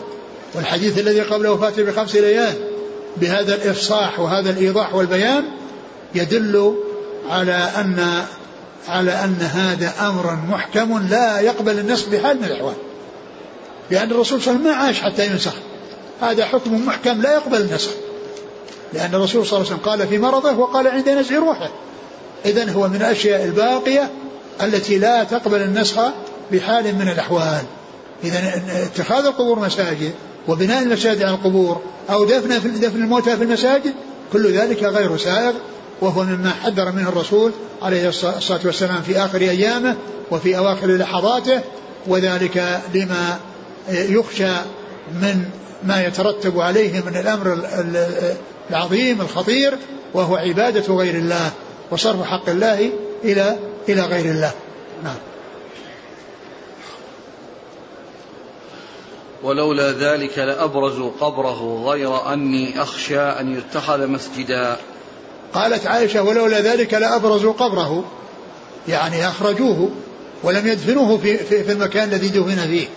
[0.53, 2.53] والحديث الذي قبل وفاته بخمس ليال
[3.17, 5.43] بهذا الإفصاح وهذا الإيضاح والبيان
[6.15, 6.75] يدل
[7.29, 8.25] على أن
[8.87, 12.75] على أن هذا أمر محكم لا يقبل النسخ بحال من الأحوال.
[13.91, 15.53] لأن الرسول صلى الله عليه وسلم ما عاش حتى ينسخ.
[16.21, 17.91] هذا حكم محكم لا يقبل النسخ.
[18.95, 21.69] لأن الرسول صلى الله عليه وسلم قال في مرضه وقال عند نزع روحه.
[22.45, 24.11] إذا هو من الأشياء الباقية
[24.63, 26.01] التي لا تقبل النسخ
[26.51, 27.63] بحال من الأحوال.
[28.23, 30.11] إذا اتخاذ القبور مساجد
[30.47, 33.93] وبناء المساجد على القبور أو دفن في دفن الموتى في المساجد
[34.33, 35.53] كل ذلك غير سائغ.
[36.01, 39.95] وهو مما حذر منه الرسول عليه الصلاة والسلام في آخر أيامه
[40.31, 41.61] وفي أواخر لحظاته
[42.07, 43.39] وذلك لما
[43.89, 44.53] يخشى
[45.21, 45.45] من
[45.83, 47.53] ما يترتب عليه من الأمر
[48.69, 49.77] العظيم الخطير
[50.13, 51.51] وهو عبادة غير الله
[51.91, 52.91] وصرف حق الله
[53.23, 53.57] إلى
[53.89, 54.51] إلى غير الله.
[55.03, 55.15] نعم.
[59.43, 64.77] ولولا ذلك لأبرزوا قبره غير أني أخشى أن يتخذ مسجدا.
[65.53, 68.03] قالت عائشة ولولا ذلك لأبرزوا قبره.
[68.87, 69.89] يعني أخرجوه
[70.43, 72.87] ولم يدفنوه في, في, في المكان الذي دفن فيه.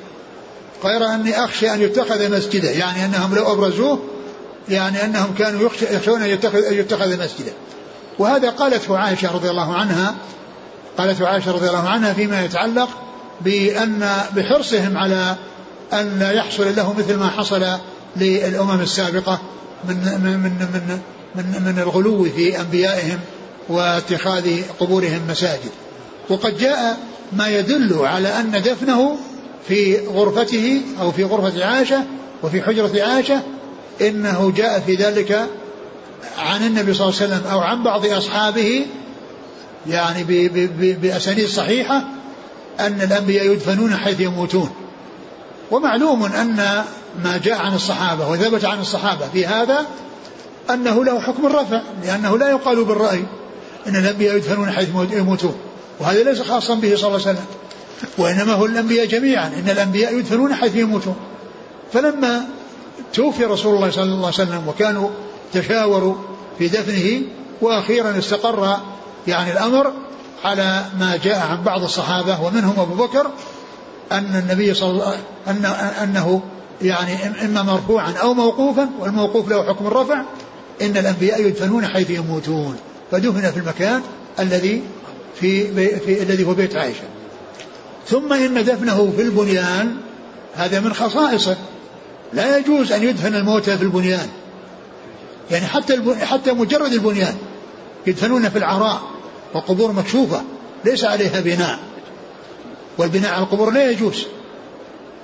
[0.84, 2.70] غير أني أخشى أن يتخذ مسجدا.
[2.70, 3.98] يعني أنهم لو أبرزوه
[4.70, 7.52] يعني أنهم كانوا يخشون أن يتخذ, يتخذ مسجدا
[8.18, 10.14] وهذا قالته عائشة رضي الله عنها
[10.98, 12.88] قالته عائشة رضي الله عنها فيما يتعلق
[13.40, 15.36] بأن بحرصهم على
[15.92, 17.66] أن لا يحصل له مثل ما حصل
[18.16, 19.38] للأمم السابقة
[19.88, 21.00] من من من من
[21.34, 23.18] من, من الغلو في أنبيائهم
[23.68, 25.70] واتخاذ قبورهم مساجد.
[26.28, 26.98] وقد جاء
[27.32, 29.16] ما يدل على أن دفنه
[29.68, 32.04] في غرفته أو في غرفة عائشة
[32.42, 33.42] وفي حجرة عائشة
[34.00, 35.48] إنه جاء في ذلك
[36.38, 38.86] عن النبي صلى الله عليه وسلم أو عن بعض أصحابه
[39.86, 40.24] يعني
[41.02, 42.04] بأسانيد صحيحة
[42.80, 44.70] أن الأنبياء يدفنون حيث يموتون.
[45.70, 46.84] ومعلوم أن
[47.24, 49.86] ما جاء عن الصحابة وثبت عن الصحابة في هذا
[50.70, 53.24] أنه له حكم الرفع لأنه لا يقال بالرأي
[53.86, 55.56] أن الأنبياء يدفنون حيث يموتون.
[56.00, 57.44] وهذا ليس خاصا به صلى الله عليه وسلم.
[58.18, 61.16] وإنما هو الأنبياء جميعا إن الأنبياء يدفنون حيث يموتون.
[61.92, 62.44] فلما
[63.14, 65.08] توفي رسول الله صلى الله عليه وسلم وكانوا
[65.52, 66.14] تشاوروا
[66.58, 67.22] في دفنه
[67.60, 68.76] وأخيرا استقر
[69.26, 69.92] يعني الأمر
[70.44, 73.26] على ما جاء عن بعض الصحابة ومنهم أبو بكر
[74.12, 75.16] أن النبي صلى الله
[75.48, 75.64] أن
[76.02, 76.42] أنه
[76.82, 80.22] يعني إما مرفوعا أو موقوفا والموقوف له حكم الرفع
[80.82, 82.76] إن الأنبياء يدفنون حيث يموتون.
[83.10, 84.02] فدفن في المكان
[84.38, 84.82] الذي
[85.40, 85.66] في,
[85.98, 87.04] في الذي هو بيت عائشة.
[88.06, 89.96] ثم إن دفنه في البنيان
[90.54, 91.56] هذا من خصائصه.
[92.32, 94.28] لا يجوز أن يدفن الموتى في البنيان.
[95.50, 97.36] يعني حتى حتى مجرد البنيان
[98.06, 99.00] يدفنون في العراء
[99.54, 100.42] وقبور مكشوفة
[100.84, 101.78] ليس عليها بناء.
[102.98, 104.26] والبناء على القبور لا يجوز.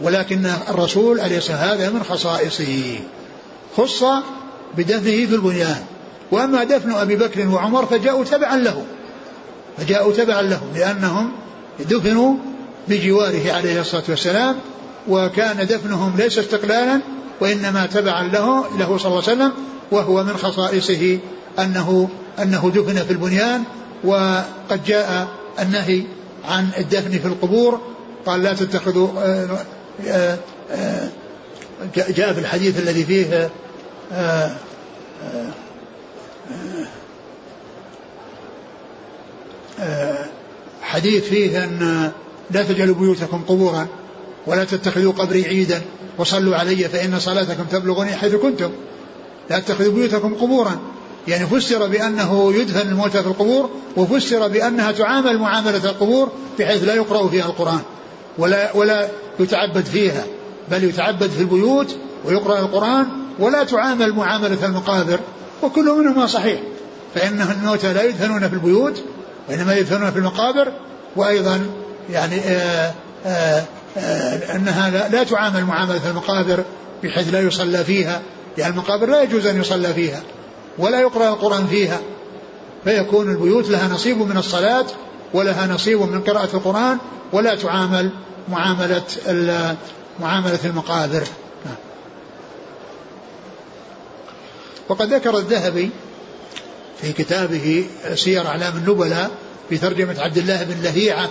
[0.00, 2.98] ولكن الرسول عليه الصلاة هذا من خصائصه.
[3.76, 4.04] خص
[4.76, 5.84] بدفنه في البنيان.
[6.30, 8.84] وأما دفن أبي بكر وعمر فجاءوا تبعا له.
[9.78, 11.32] فجاءوا تبعا له لأنهم
[11.80, 12.34] دفنوا
[12.88, 14.56] بجواره عليه الصلاة والسلام
[15.08, 17.00] وكان دفنهم ليس استقلالا
[17.40, 19.52] وإنما تبعا له له صلى الله عليه وسلم
[19.90, 21.18] وهو من خصائصه
[21.58, 23.62] أنه أنه دفن في البنيان
[24.04, 25.28] وقد جاء
[25.60, 26.02] النهي
[26.44, 27.80] عن الدفن في القبور
[28.26, 29.58] قال لا تتخذوا آه،
[30.06, 30.38] آه،
[30.70, 31.08] آه،
[31.96, 33.50] جاء في الحديث الذي فيه
[40.82, 42.12] حديث فيه أن
[42.50, 43.88] لا تجعلوا بيوتكم قبورا.
[44.46, 45.83] ولا تتخذوا قبري عيدا
[46.18, 48.70] وصلوا علي فإن صلاتكم تبلغني حيث كنتم.
[49.50, 50.78] لا تتخذوا بيوتكم قبورا.
[51.28, 57.28] يعني فسر بأنه يدفن الموتى في القبور وفسر بأنها تعامل معاملة القبور بحيث لا يقرأ
[57.28, 57.80] فيها القرآن.
[58.38, 59.09] ولا ولا
[59.40, 60.24] يتعبد فيها
[60.70, 63.07] بل يتعبد في البيوت ويقرأ القرآن
[63.38, 65.20] ولا تعامل معاملة المقابر.
[65.62, 66.61] وكل منهما صحيح.
[67.14, 69.02] فإن الموتى لا يدفنون في البيوت
[69.48, 70.72] وإنما يدفنون في المقابر.
[71.16, 71.61] وأيضا
[72.11, 72.92] يعني آآ
[73.26, 73.64] آآ آآ
[73.96, 76.64] أنها لا, تعامل معاملة المقابر
[77.02, 78.22] بحيث لا يصلى فيها
[78.59, 80.22] لأن المقابر لا يجوز أن يصلى فيها
[80.78, 82.00] ولا يقرأ القرآن فيها
[82.85, 84.87] فيكون البيوت لها نصيب من الصلاة
[85.35, 86.98] ولها نصيب من قراءة القرآن
[87.33, 88.11] ولا تعامل
[88.48, 89.02] معاملة
[90.20, 91.22] معاملة المقابر.
[94.88, 95.90] وقد ذكر الذهبي
[97.00, 99.31] في كتابه سير أعلام النبلاء
[99.68, 101.29] في ترجمة عبد الله بن لهيعة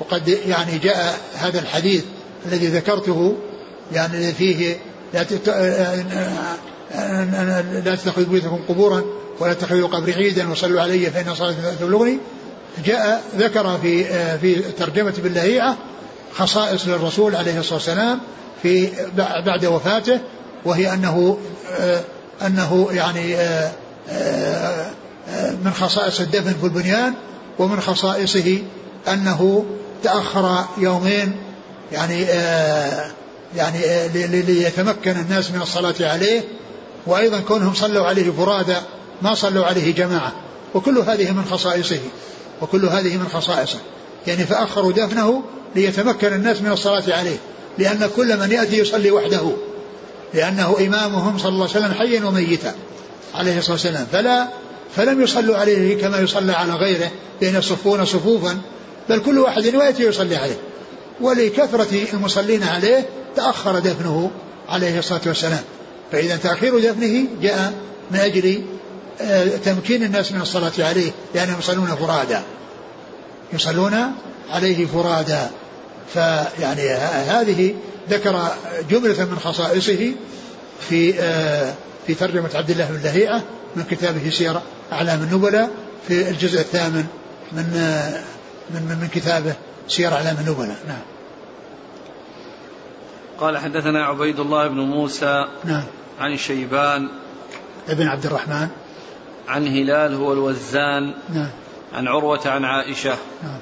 [0.00, 2.04] وقد يعني جاء هذا الحديث
[2.46, 3.36] الذي ذكرته
[3.92, 4.76] يعني فيه
[5.14, 5.24] لا
[7.84, 9.04] لا تتخذوا بيوتكم قبورا
[9.40, 12.18] ولا تتخذوا قبري عيدا وصلوا علي فإن صلاة تبلغني.
[12.84, 14.04] جاء ذكر في
[14.38, 15.76] في ترجمة باللهيعة
[16.32, 18.20] خصائص للرسول عليه الصلاة والسلام
[18.62, 18.88] في
[19.46, 20.20] بعد وفاته
[20.64, 21.38] وهي أنه
[22.46, 23.36] أنه يعني
[25.64, 27.14] من خصائص الدفن في البنيان
[27.58, 28.58] ومن خصائصه
[29.08, 29.64] أنه
[30.02, 31.36] تأخر يومين
[31.92, 32.26] يعني
[33.56, 33.78] يعني
[34.42, 36.44] ليتمكن الناس من الصلاة عليه
[37.06, 38.76] وأيضا كونهم صلوا عليه فرادى
[39.22, 40.32] ما صلوا عليه جماعة.
[40.74, 41.98] وكل هذه من خصائصه
[42.62, 43.78] وكل هذه من خصائصه.
[44.26, 45.42] يعني فأخروا دفنه
[45.76, 47.36] ليتمكن الناس من الصلاة عليه.
[47.78, 49.52] لأن كل من يأتي يصلي وحده.
[50.34, 52.74] لأنه إمامهم صلى الله عليه وسلم حيا وميتا
[53.34, 54.06] عليه الصلاة والسلام.
[54.12, 54.48] فلا
[54.96, 58.58] فلم يصلوا عليه كما يصلى على غيره بين يصفون صفوفا
[59.08, 60.58] بل كل واحد يأتي يصلي عليه.
[61.20, 64.30] ولكثرة المصلين عليه تأخر دفنه
[64.68, 65.62] عليه الصلاة والسلام.
[66.12, 67.72] فإذا تأخير دفنه جاء
[68.10, 68.62] من أجل
[69.20, 72.42] آه، تمكين الناس من الصلاة عليه لأنهم يصلون فرادا.
[73.52, 74.12] يصلون
[74.50, 75.50] عليه فرادا.
[76.14, 76.90] فيعني
[77.28, 77.74] هذه
[78.10, 78.52] ذكر
[78.90, 80.12] جملة من خصائصه
[80.88, 81.74] في آه،
[82.06, 83.42] في ترجمة عبد الله بن لهيعة
[83.76, 84.60] من كتابه سير
[84.92, 85.70] أعلام النبلاء
[86.08, 87.04] في الجزء الثامن
[87.52, 87.80] من
[88.76, 89.54] آه، من من كتابه
[89.88, 91.02] سير أعلام النبلاء نعم.
[93.38, 95.84] قال حدثنا عبيد الله بن موسى نعم.
[96.20, 97.08] عن شيبان
[97.88, 98.68] ابن عبد الرحمن.
[99.48, 101.50] عن هلال هو الوزان نعم.
[101.92, 103.16] عن عروة عن عائشة.
[103.42, 103.58] نعم.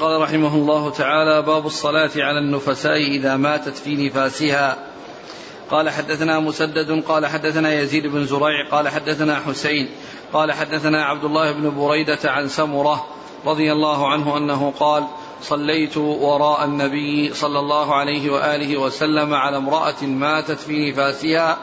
[0.00, 4.76] قال رحمه الله تعالى باب الصلاة على النفساء إذا ماتت في نفاسها.
[5.70, 9.88] قال حدثنا مسدد قال حدثنا يزيد بن زريع قال حدثنا حسين
[10.32, 13.06] قال حدثنا عبد الله بن بريدة عن سمرة
[13.46, 15.04] رضي الله عنه أنه قال
[15.42, 21.58] صليت وراء النبي صلى الله عليه وآله وسلم على امرأة ماتت في نفاسها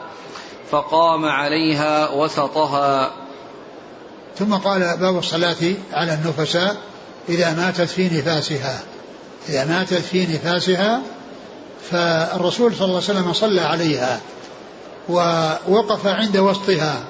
[0.70, 3.10] فقام عليها وسطها.
[4.38, 6.76] ثم قال باب الصلاة على النفساء
[7.28, 8.82] إذا ماتت في نفاسها.
[9.48, 11.02] إذا ماتت في نفاسها
[11.90, 14.20] فالرسول صلى الله عليه وسلم صلى عليها
[15.08, 17.04] ووقف عند وسطها.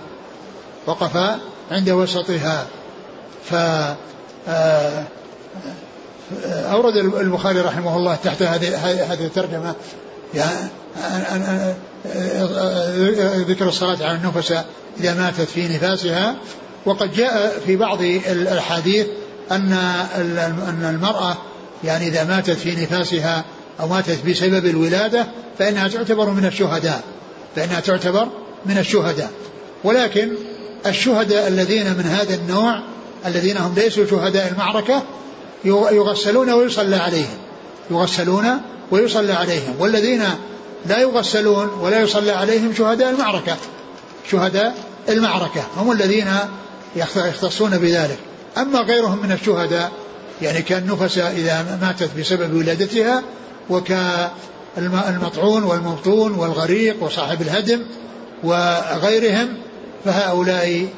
[0.86, 1.40] وقف
[1.70, 2.66] عند وسطها.
[3.44, 3.54] ف
[4.48, 5.04] آه،
[6.72, 9.74] أورد البخاري رحمه الله تحت هذه هذه الترجمة
[10.34, 11.74] يعني
[13.48, 14.54] ذكر الصلاة على النفس
[15.00, 16.36] إذا ماتت في نفاسها.
[16.86, 19.06] وقد جاء في بعض الأحاديث
[19.50, 19.72] أن
[20.68, 21.36] أن المرأة
[21.84, 23.44] يعني إذا ماتت في نفاسها
[23.80, 25.26] أو ماتت بسبب الولادة
[25.58, 27.02] فإنها تعتبر من الشهداء
[27.56, 28.28] فإنها تعتبر
[28.66, 29.30] من الشهداء.
[29.84, 30.30] ولكن
[30.87, 32.81] الشهداء الذين من هذا النوع
[33.26, 35.03] الذين هم ليسوا شهداء المعركة
[35.64, 37.39] يغسلون ويصلى عليهم.
[37.91, 38.47] يغسلون
[38.91, 39.74] ويصلى عليهم.
[39.78, 40.22] والذين
[40.87, 43.57] لا يغسلون ولا يصلى عليهم شهداء المعركة.
[44.31, 44.74] شهداء
[45.09, 45.62] المعركة.
[45.76, 46.28] هم الذين
[46.97, 48.18] يختصون بذلك.
[48.59, 49.93] أما غيرهم من الشهداء
[50.43, 53.22] يعني كالنفساء إذا ماتت بسبب ولادتها
[53.70, 57.83] وكالمطعون والمبطون والغريق وصاحب الهدم
[58.45, 59.49] وغيرهم
[60.05, 60.88] فهؤلاء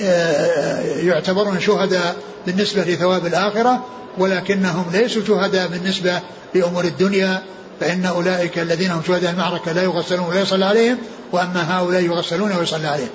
[0.00, 2.16] آه، يعتبرون شهداء
[2.46, 3.84] بالنسبة لثواب الآخرة
[4.18, 6.20] ولكنهم ليسوا شهداء بالنسبة
[6.54, 7.42] لأمور الدنيا
[7.80, 10.98] فإن أولئك الذين هم شهداء المعركة لا يغسلون ولا يصلى عليهم
[11.32, 13.08] وأما هؤلاء يغسلون ويصلى عليهم.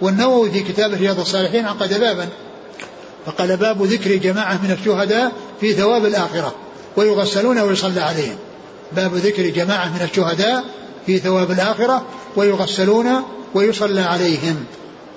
[0.00, 2.28] والنووي في كتاب رياض الصالحين عقد بابا
[3.26, 6.54] فقال باب ذكر جماعة من الشهداء في ثواب الآخرة
[6.96, 8.36] ويغسلون ويصلى عليهم.
[8.92, 10.64] باب ذكر جماعة من الشهداء
[11.06, 12.04] في ثواب الآخرة
[12.36, 13.06] ويغسلون
[13.54, 14.64] ويصلى عليهم.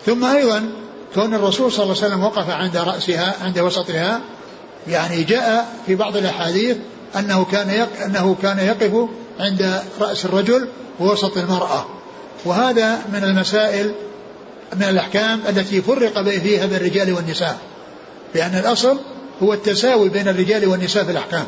[0.05, 0.69] ثم أيضا
[1.15, 4.21] كون الرسول صلى الله عليه وسلم وقف عند رأسها عند وسطها
[4.87, 6.77] يعني جاء في بعض الأحاديث
[7.15, 7.87] أنه كان.
[8.05, 9.09] أنه كان يقف
[9.39, 10.67] عند رأس الرجل
[10.99, 11.85] ووسط المرأة.
[12.45, 13.91] وهذا من المسائل
[14.75, 17.57] من الأحكام التي فرق فيها بين الرجال والنساء.
[18.35, 18.97] لأن الأصل
[19.43, 21.45] هو التساوي بين الرجال والنساء في الأحكام.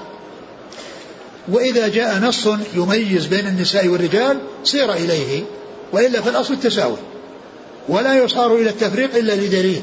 [1.47, 5.43] وإذا جاء نص يميز بين النساء والرجال سير إليه
[5.93, 6.97] وإلا فالأصل التساوي.
[7.89, 9.81] ولا يصار إلى التفريق إلا لدليل.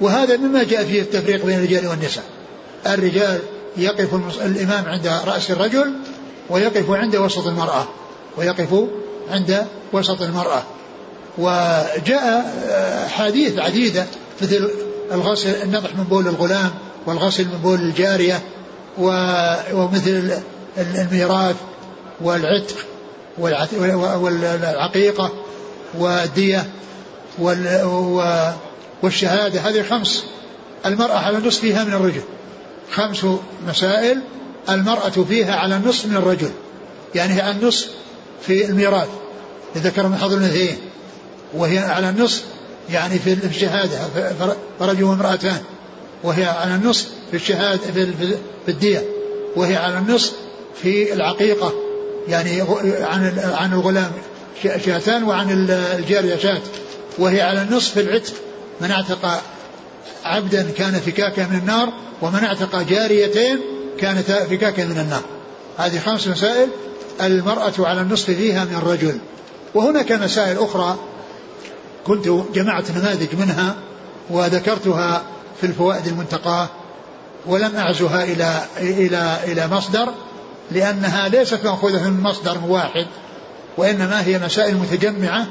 [0.00, 2.24] وهذا مما جاء فيه التفريق بين الرجال والنساء.
[2.86, 3.40] الرجال
[3.76, 4.14] يقف
[4.44, 5.92] الإمام عند رأس الرجل
[6.50, 7.88] ويقف عند وسط المرأة
[8.36, 8.84] ويقف
[9.30, 10.62] عند وسط المرأة.
[11.38, 12.54] وجاء
[13.08, 14.06] حديث عديدة
[14.42, 14.70] مثل
[15.12, 16.70] الغسل النضح من بول الغلام
[17.06, 18.42] والغسل من بول الجارية
[19.72, 20.32] ومثل
[20.78, 21.56] الميراث
[22.20, 22.76] والعتق
[23.38, 25.32] والعقيقة
[25.98, 26.66] والدية
[29.02, 30.24] والشهادة هذه خمس.
[30.86, 32.22] المرأة على نصفها من الرجل.
[32.92, 33.26] خمس
[33.68, 34.20] مسائل
[34.68, 36.50] المرأة فيها على النصف من الرجل.
[37.14, 37.88] يعني هي على النصف
[38.46, 39.08] في الميراث.
[39.76, 40.78] لذكر من حظ الأنثيين.
[41.54, 42.44] وهي على النصف
[42.90, 43.98] يعني في الشهادة
[44.78, 45.60] فرجل وامرأتان.
[46.22, 49.04] وهي على النصف في الشهادة في الدية.
[49.56, 50.32] وهي على النصف
[50.82, 51.72] في العقيقة
[52.28, 52.60] يعني
[53.00, 54.12] عن عن الغلام
[54.86, 56.62] شاتان وعن الجارية شات
[57.18, 58.34] وهي على النصف العتق
[58.80, 59.42] من اعتق
[60.24, 61.92] عبدا كان فكاكا من النار
[62.22, 63.60] ومن اعتق جاريتين
[63.98, 65.22] كانت فكاكا من النار.
[65.78, 66.68] هذه خمس مسائل
[67.20, 69.18] المرأة على النصف فيها من الرجل
[69.74, 70.98] وهناك مسائل أخرى
[72.06, 73.74] كنت جمعت نماذج منها
[74.30, 75.22] وذكرتها
[75.60, 76.68] في الفوائد المنتقاة
[77.46, 80.08] ولم أعزها إلى إلى إلى مصدر.
[80.70, 83.06] لأنها ليست مأخوذة من مصدر واحد
[83.76, 85.46] وإنما هي مسائل متجمعة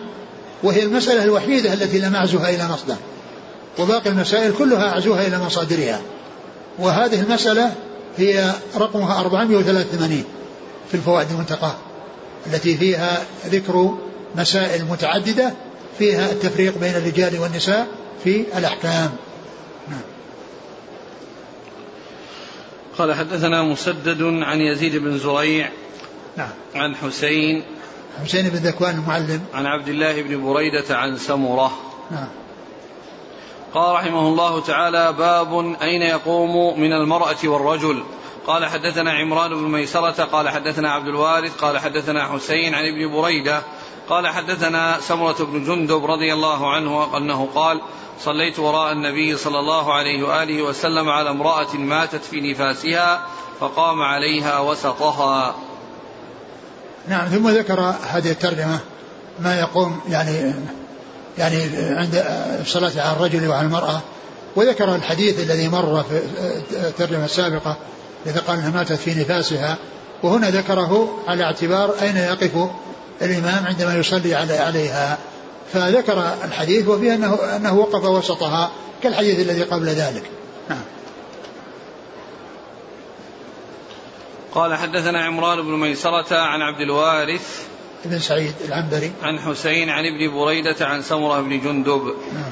[0.64, 2.96] وهي المسألة الوحيدة التي لم أعزها إلى مصدر
[3.80, 6.02] وباقي المسائل كلها أعزوها إلى مصادرها.
[6.80, 7.74] وهذه المسألة
[8.18, 10.24] هي رقمها 483
[10.90, 11.76] في الفوائد المنتقاه
[12.48, 13.98] التي فيها ذكر
[14.36, 15.54] مسائل متعددة
[16.00, 17.88] فيها التفريق بين الرجال والنساء
[18.24, 19.10] في الأحكام.
[22.98, 25.70] قال حدثنا مسدد عن يزيد بن زريع
[26.38, 26.50] نعم.
[26.76, 27.64] عن حسين
[28.24, 29.42] حسين بن ذكوان المعلم.
[29.54, 31.72] عن عبد الله بن بريدة عن سمرة.
[32.12, 32.28] نعم.
[33.74, 38.04] قال رحمه الله تعالى باب أين يقوم من المرأة والرجل.
[38.48, 43.62] قال حدثنا عمران بن ميسرة قال حدثنا عبد الوارث قال حدثنا حسين عن ابن بريدة.
[44.12, 47.82] قال حدثنا سمرة بن جندب رضي الله عنه أنه قال
[48.20, 53.28] صليت وراء النبي صلى الله عليه وآله وسلم على امرأة ماتت في نفاسها
[53.60, 55.56] فقام عليها وسطها.
[57.08, 58.80] نعم ثم ذكر هذه الترجمة
[59.40, 60.54] ما يقوم يعني
[61.38, 62.26] يعني عند
[62.62, 64.02] الصلاة على الرجل وعلى المرأة
[64.56, 66.22] وذكر الحديث الذي مر في
[66.72, 67.78] الترجمة السابقة
[68.26, 69.78] إذا قال أنها ماتت في نفاسها
[70.24, 72.70] وهنا ذكره على اعتبار أين يقف
[73.22, 75.18] الإمام عندما يصلي عليها
[75.74, 78.72] فذكر الحديث وفيه أنه, أنه وقف وسطها
[79.04, 80.24] كالحديث الذي قبل ذلك.
[80.70, 80.82] نعم.
[84.54, 87.66] قال حدثنا عمران بن ميسرة عن عبد الوارث
[88.06, 89.12] بن سعيد العنبري.
[89.24, 92.16] عن حسين عن ابن بريدة عن سمرة بن جندب.
[92.34, 92.52] نعم.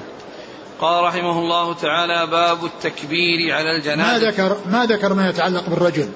[0.81, 4.25] قال رحمه الله تعالى باب التكبير على الجنازة.
[4.25, 6.09] ما ذكر ما ذكر ما يتعلق بالرجل.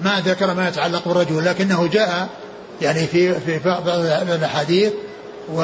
[0.00, 2.28] ما ذكر ما يتعلق بالرجل لكنه جاء
[2.82, 4.92] يعني في في بعض الاحاديث
[5.54, 5.62] و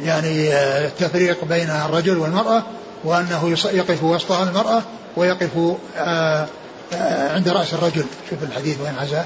[0.00, 0.54] يعني
[0.86, 2.62] التفريق بين الرجل والمرأة
[3.04, 4.82] وأنه يقف وسطها المرأة
[5.16, 5.50] ويقف
[5.96, 6.46] آه،
[6.92, 8.04] آه، عند رأس الرجل.
[8.30, 9.24] شوف الحديث وين عزاه.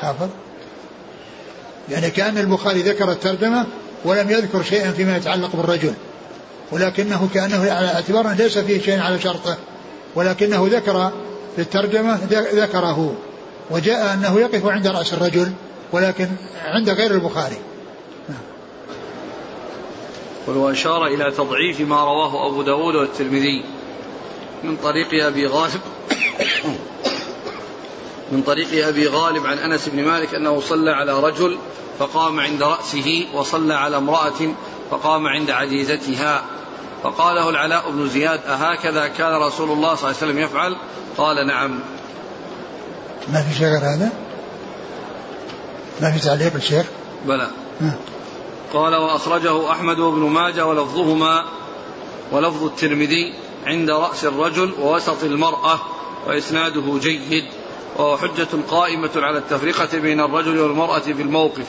[0.00, 0.28] حافظ.
[1.90, 3.66] يعني كأن البخاري ذكر الترجمة
[4.04, 5.94] ولم يذكر شيئا فيما يتعلق بالرجل
[6.72, 9.56] ولكنه كأنه على اعتبار ليس فيه شيء على شرطه
[10.14, 11.10] ولكنه ذكر
[11.56, 12.18] في الترجمة
[12.52, 13.14] ذكره
[13.70, 15.52] وجاء أنه يقف عند رأس الرجل.
[15.92, 16.28] ولكن
[16.64, 17.56] عند غير البخاري.
[20.46, 23.64] وأشار إلى تضعيف ما رواه أبو داود والترمذي
[24.64, 25.80] من طريق أبي غالب
[28.32, 31.58] من طريق أبي غالب عن أنس بن مالك أنه صلى على رجل
[31.98, 34.54] فقام عند رأسه وصلى على امرأة
[34.90, 36.44] فقام عند عزيزتها
[37.02, 40.76] فقاله العلاء بن زياد أهكذا كان رسول الله صلى الله عليه وسلم يفعل؟
[41.18, 41.80] قال نعم.
[43.32, 44.12] ما في شيء غير هذا؟
[46.02, 46.86] ما في تعليق الشيخ
[47.26, 47.50] بلى.
[48.72, 51.44] قال وأخرجه أحمد وابن ماجه ولفظهما
[52.32, 53.34] ولفظ الترمذي
[53.66, 55.78] عند رأس الرجل ووسط المرأة
[56.26, 57.44] وإسناده جيد
[57.96, 61.66] وهو حجة قائمة على التفرقة بين الرجل والمرأة في الموقف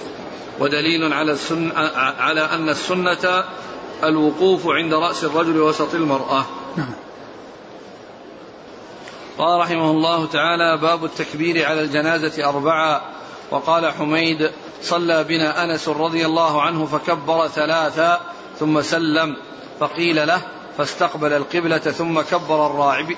[0.59, 1.73] ودليل على السنة
[2.19, 3.43] على أن السنة
[4.03, 6.45] الوقوف عند رأس الرجل ووسط المرأة.
[6.77, 6.93] نعم.
[9.37, 13.01] قال رحمه الله تعالى باب التكبير على الجنازة أربعة.
[13.51, 18.19] وقال حميد صلى بنا أنس رضي الله عنه فكبر ثلاثا
[18.59, 19.37] ثم سلم
[19.79, 20.41] فقيل له
[20.77, 22.65] فاستقبل القبلة ثم كبر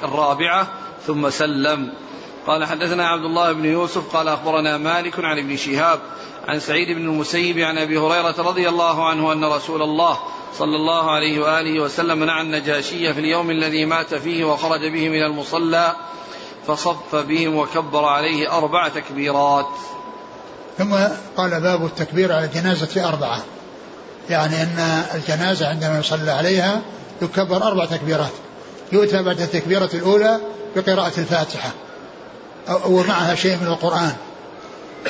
[0.03, 0.67] الرابعة
[1.07, 1.93] ثم سلم.
[2.47, 5.99] قال حدثنا عبد الله بن يوسف قال أخبرنا مالك عن ابن شهاب
[6.47, 10.19] عن سعيد بن المسيب عن أبي هريرة رضي الله عنه أن رسول الله
[10.53, 15.23] صلى الله عليه وآله وسلم نعى النجاشي في اليوم الذي مات فيه وخرج به من
[15.23, 15.95] المصلى
[16.67, 19.69] فصف بهم وكبر عليه أربع تكبيرات.
[20.77, 20.95] ثم
[21.37, 23.43] قال باب التكبير على الجنازة أربعة.
[24.29, 26.81] يعني أن الجنازة عندما يصلى عليها
[27.21, 28.31] يكبر أربع تكبيرات.
[28.91, 30.39] يؤتى بعد التكبيرة الأولى
[30.75, 31.69] بقراءة الفاتحة.
[32.85, 34.13] ومعها شيء من القرآن.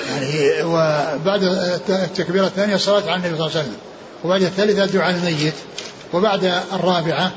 [0.09, 1.43] يعني وبعد
[1.89, 3.77] التكبيرة الثانية الصلاة على النبي صلى الله عليه وسلم.
[4.23, 5.53] وبعد الثالثة دعاء الميت.
[6.13, 7.31] وبعد الرابعة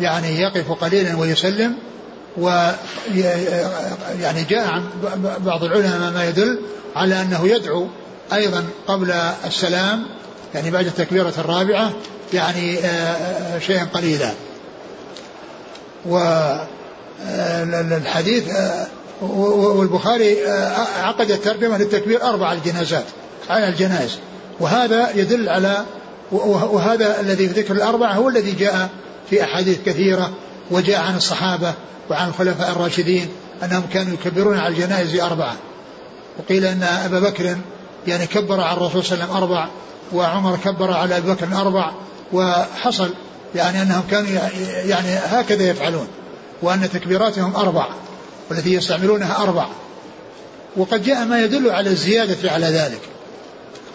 [0.00, 1.74] يعني يقف قليلا ويسلم.
[2.36, 2.70] و
[4.20, 4.84] يعني جاء عن
[5.38, 6.58] بعض العلماء ما يدل
[6.96, 7.88] على أنه يدعو
[8.32, 9.10] أيضا قبل
[9.46, 10.06] السلام
[10.54, 11.92] يعني بعد التكبيرة الرابعة
[12.32, 14.32] يعني آه، آه، شيئا قليلا.
[17.26, 18.86] والحديث آه،
[19.78, 20.48] والبخاري
[21.02, 23.04] عقد الترجمة للتكبير أربع الجنازات
[23.50, 24.18] على الجنائز.
[24.60, 25.84] وهذا يدل على
[26.32, 28.88] وهذا الذي في ذكر الأربعة هو الذي جاء
[29.30, 30.30] في أحاديث كثيرة
[30.70, 31.74] وجاء عن الصحابة
[32.10, 33.28] وعن الخلفاء الراشدين
[33.64, 35.56] أنهم كانوا يكبرون على الجنائز أربعة.
[36.38, 37.56] وقيل أن أبا بكر
[38.06, 39.68] يعني كبر على الرسول صلى الله عليه وسلم أربع
[40.12, 41.92] وعمر كبر على أبي بكر أربع
[42.32, 43.10] وحصل
[43.54, 44.30] يعني أنهم كانوا
[44.84, 46.06] يعني هكذا يفعلون
[46.62, 47.86] وأن تكبيراتهم أربع
[48.50, 49.66] والتي يستعملونها أربع.
[50.76, 53.00] وقد جاء ما يدل على الزيادة على ذلك.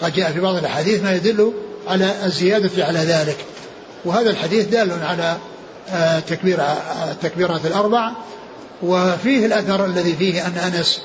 [0.02, 1.54] قد جاء في بعض الأحاديث ما يدل
[1.88, 3.38] على الزيادة على ذلك.
[4.06, 5.38] وهذا الحديث دال على
[6.28, 8.12] تكبير آه، التكبيرات الأربع
[8.84, 11.02] وفيه الأثر الذي فيه أن أنس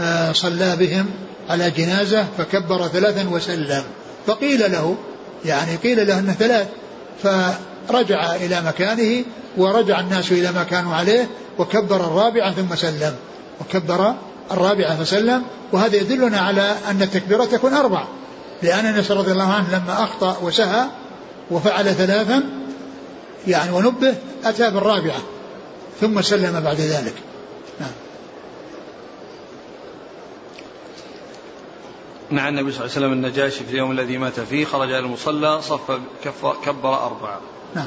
[0.00, 1.06] آه، صلى بهم
[1.48, 3.82] على جنازة فكبر ثلاثا وسلم.
[4.26, 4.96] فقيل له
[5.44, 6.66] يعني قيل له أنه ثلاث
[7.22, 9.24] فرجع إلى مكانه
[9.56, 13.14] ورجع الناس إلى ما كانوا عليه وكبر الرابعة ثم سلم.
[13.60, 14.14] وكبر
[14.50, 15.42] الرابعة فسلم
[15.72, 18.04] وهذا يدلنا على أن التكبيرات تكون أربع.
[18.62, 20.86] لأن أنس رضي الله عنه لما أخطأ وسهى
[21.50, 22.42] وفعل ثلاثا
[23.46, 25.22] يعني ونبه أتى بالرابعة
[26.00, 27.14] ثم سلم بعد ذلك.
[27.80, 27.90] نعم.
[32.30, 35.62] مع النبي صلى الله عليه وسلم النجاشي في اليوم الذي مات فيه خرج إلى المصلى
[35.62, 36.00] صف
[36.64, 37.40] كبر أربعة.
[37.74, 37.86] نعم.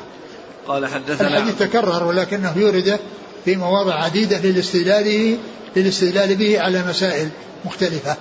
[0.68, 3.00] قال حدثنا الحديث تكرر ولكنه يورد
[3.46, 5.38] في مواضع عديدة للاستدلال
[5.76, 7.30] للاستدلال به على مسائل
[7.66, 8.18] مختلفة.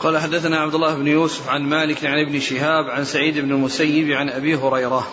[0.00, 4.10] قال حدثنا عبد الله بن يوسف عن مالك عن ابن شهاب عن سعيد بن المسيب
[4.10, 5.08] عن أبي هريرة.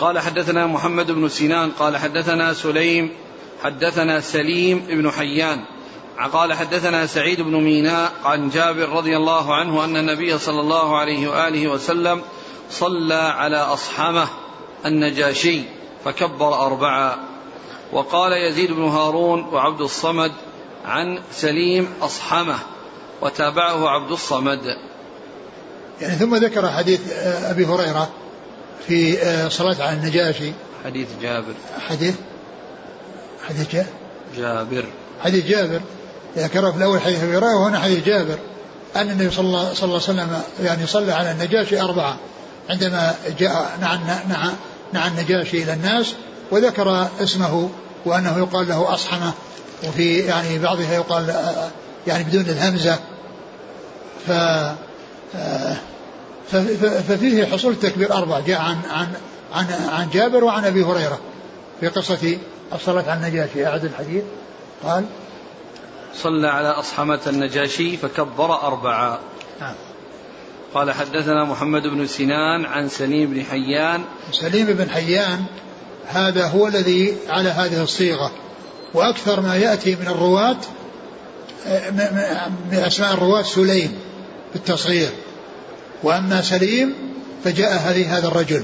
[0.00, 3.10] قال حدثنا محمد بن سنان قال حدثنا سليم
[3.62, 5.64] حدثنا سليم بن حيان.
[6.32, 11.28] قال حدثنا سعيد بن ميناء عن جابر رضي الله عنه أن النبي صلى الله عليه
[11.28, 12.22] وآله وسلم
[12.70, 14.28] صلى على اصحمه
[14.86, 15.62] النجاشي
[16.04, 17.16] فكبر اربعا
[17.92, 20.32] وقال يزيد بن هارون وعبد الصمد
[20.84, 22.58] عن سليم اصحمه
[23.22, 24.60] وتابعه عبد الصمد.
[26.00, 28.08] يعني ثم ذكر حديث أبي هريرة
[28.86, 30.52] في آه، صلاة على النجاشي.
[30.84, 31.54] حديث جابر.
[31.88, 32.14] حديث؟
[33.48, 33.88] حديث جابر
[34.36, 34.84] جابر.
[35.24, 35.80] حديث جابر.
[36.36, 38.38] ذكره في الأول حديث أبي هريرة وهنا حديث جابر.
[38.96, 42.16] أن النبي صلى الله, صلى الله عليه وسلم يعني صلى على النجاشي أربعة.
[42.70, 43.98] عندما جاء نعى
[44.28, 44.50] نعى
[44.92, 46.14] نعى النجاشي إلى الناس
[46.50, 47.70] وذكر اسمه
[48.04, 49.32] وأنه يقال له أصحمة.
[49.88, 51.68] وفي يعني بعضها يقال آه،
[52.06, 52.98] يعني بدون الهمزة
[54.26, 54.30] ف
[57.08, 59.06] ففيه حصول التكبير أربع جاء عن عن
[59.54, 61.18] عن عن جابر وعن أبي هريرة
[61.80, 62.38] في قصة
[62.72, 63.66] الصلاة على النجاشي.
[63.66, 64.22] أعد الحديث.
[64.84, 65.04] قال
[66.14, 69.20] صلى على أصحمة النجاشي فكبر أربعة.
[69.60, 69.74] نعم.
[70.74, 74.04] قال حدثنا محمد بن سنان عن سليم بن حيان.
[74.32, 75.44] سليم بن حيان
[76.06, 78.30] هذا هو الذي على هذه الصيغة
[78.94, 80.56] وأكثر ما يأتي من الرواة
[82.70, 83.98] من أسماء الرواة سليم
[84.52, 85.10] بالتصغير.
[86.02, 86.94] وأما سليم
[87.44, 88.62] فجاء هذه هذا الرجل.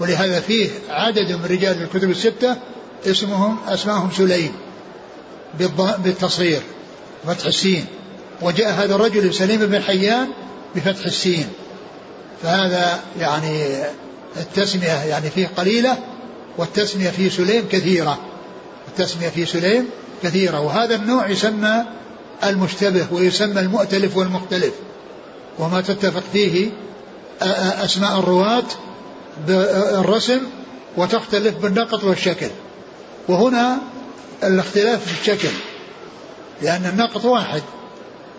[0.00, 2.56] ولهذا فيه عدد من رجال الكتب الستة
[3.06, 4.52] اسمهم أسماءهم سليم
[5.98, 6.62] بالتصغير
[7.26, 7.86] فتح السين.
[8.42, 10.28] وجاء هذا الرجل سليم بن حيان
[10.74, 11.48] بفتح السين.
[12.42, 13.84] فهذا يعني
[14.36, 15.98] التسمية يعني فيه قليلة
[16.58, 18.18] والتسمية في سليم كثيرة.
[18.88, 19.88] التسمية في سليم
[20.22, 20.60] كثيرة.
[20.60, 21.84] وهذا النوع يسمى
[22.44, 24.72] المشتبه ويسمى المؤتلف والمختلف
[25.58, 26.70] وما تتفق فيه
[27.84, 28.64] أسماء الرواة
[29.46, 30.40] بالرسم
[30.96, 32.48] وتختلف بالنقط والشكل.
[33.28, 33.78] وهنا
[34.44, 35.48] الاختلاف في الشكل
[36.62, 37.62] لأن النقط واحد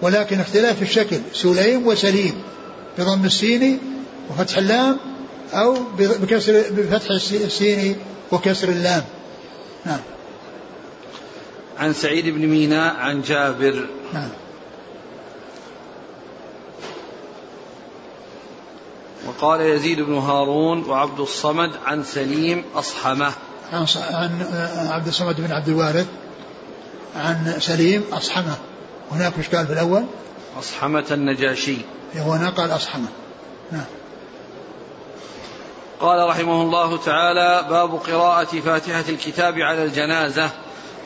[0.01, 2.33] ولكن اختلاف الشكل سليم وسليم
[2.97, 3.79] بضم السين
[4.29, 4.97] وفتح اللام
[5.53, 7.95] أو بكسر بفتح السين
[8.31, 9.03] وكسر اللام.
[9.85, 9.99] نعم.
[11.79, 13.87] عن سعيد بن ميناء عن جابر.
[14.13, 14.29] نعم.
[19.27, 23.31] وقال يزيد بن هارون وعبد الصمد عن سليم أصحمة.
[23.73, 26.07] عن عن عبد الصمد بن عبد الوارث
[27.15, 28.55] عن سليم أصحمة.
[29.11, 30.05] هناك وش قال في الأول؟
[30.59, 31.77] أصحمة النجاشي.
[32.17, 33.07] هو هنا قال أصحمة.
[33.71, 33.85] نعم.
[35.99, 40.49] قال رحمه الله تعالى باب قراءة فاتحة الكتاب على الجنازة.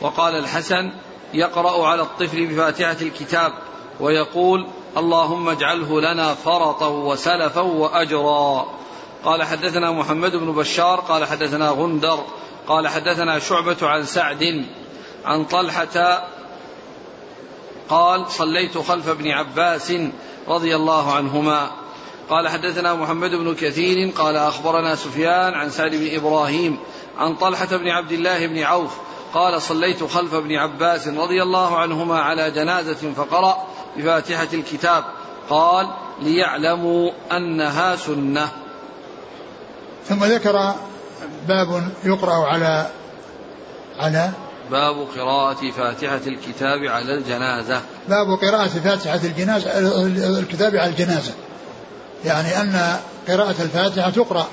[0.02, 0.90] وقال الحسن
[1.34, 3.52] يقرأ على الطفل بفاتحة الكتاب
[4.00, 8.66] ويقول اللهم اجعله لنا فرطا وسلفا وأجرا.
[9.24, 12.18] قال حدثنا محمد بن بشار قال حدثنا غندر
[12.68, 14.66] قال حدثنا شعبة عن سعد
[15.24, 16.28] عن طلحة
[17.88, 19.92] قال صليت خلف ابن عباس
[20.48, 21.70] رضي الله عنهما.
[22.30, 26.78] قال حدثنا محمد بن كثير قال أخبرنا سفيان عن سعد بن إبراهيم
[27.18, 28.98] عن طلحة بن عبد الله بن عوف
[29.34, 33.66] قال صليت خلف ابن عباس رضي الله عنهما على جنازة فقرأ
[33.96, 35.04] بفاتحة الكتاب.
[35.50, 35.86] قال
[36.22, 38.48] ليعلموا أنها سنة.
[40.08, 40.74] ثم ذكر
[41.48, 42.86] باب يقرأ على
[43.98, 44.30] على
[44.70, 47.80] باب قراءة فاتحة الكتاب على الجنازة.
[48.08, 49.70] باب قراءة فاتحة الجنازة
[50.40, 51.32] الكتاب على الجنازة.
[52.24, 52.96] يعني أن
[53.28, 54.46] قراءة الفاتحة تقرأ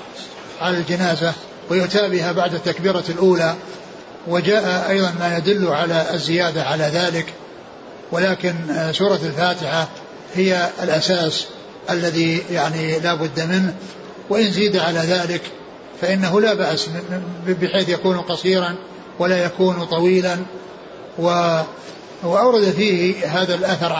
[0.60, 1.32] على الجنازة
[1.70, 3.54] ويؤتى بها بعد التكبيرة الأولى.
[4.26, 7.26] وجاء أيضا ما يدل على الزيادة على ذلك
[8.12, 8.54] ولكن
[8.92, 9.88] سورة الفاتحة
[10.34, 11.46] هي الأساس
[11.90, 13.74] الذي يعني لا بد منه.
[14.30, 15.42] وإن زيد على ذلك
[16.00, 16.88] فإنه لا بأس
[17.46, 18.76] بحيث يكون قصيرا
[19.18, 20.36] ولا يكون طويلا.
[21.18, 21.60] و
[22.22, 23.92] وأورد فيه هذا الأثر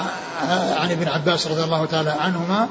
[0.76, 2.68] عن ابن عباس رضي الله تعالى عنهما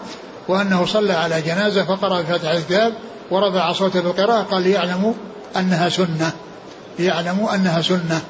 [0.48, 2.94] وأنه صلى على جنازة فقرأ بفاتحة الكتاب
[3.32, 5.14] ورفع صوته بالقراءة قال ليعلموا
[5.58, 6.32] أنها سنة.
[7.00, 8.22] ليعلموا أنها سنة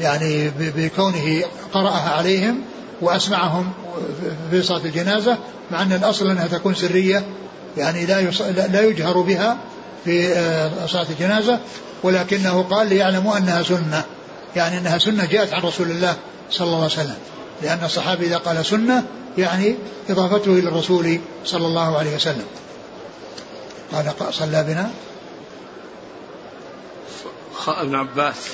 [0.00, 1.42] يعني بكونه
[1.72, 2.60] قرأها عليهم
[3.00, 3.72] وأسمعهم
[4.50, 5.36] في صلاة الجنازة
[5.70, 7.24] مع أن الأصل أنها تكون سرية
[7.76, 9.56] يعني لا لا يجهر بها
[10.04, 11.58] في آه، صلاة الجنازة
[12.02, 14.04] ولكنه قال ليعلموا أنها سنة
[14.56, 16.16] يعني أنها سنة جاءت عن رسول الله
[16.50, 17.16] صلى الله عليه وسلم.
[17.62, 19.04] لأن الصحابي إذا قال سنة
[19.38, 19.74] يعني
[20.10, 22.44] إضافته إلى الرسول صلى الله عليه وسلم.
[23.92, 24.90] قال صلى بنا.
[27.68, 28.50] ابن عباس.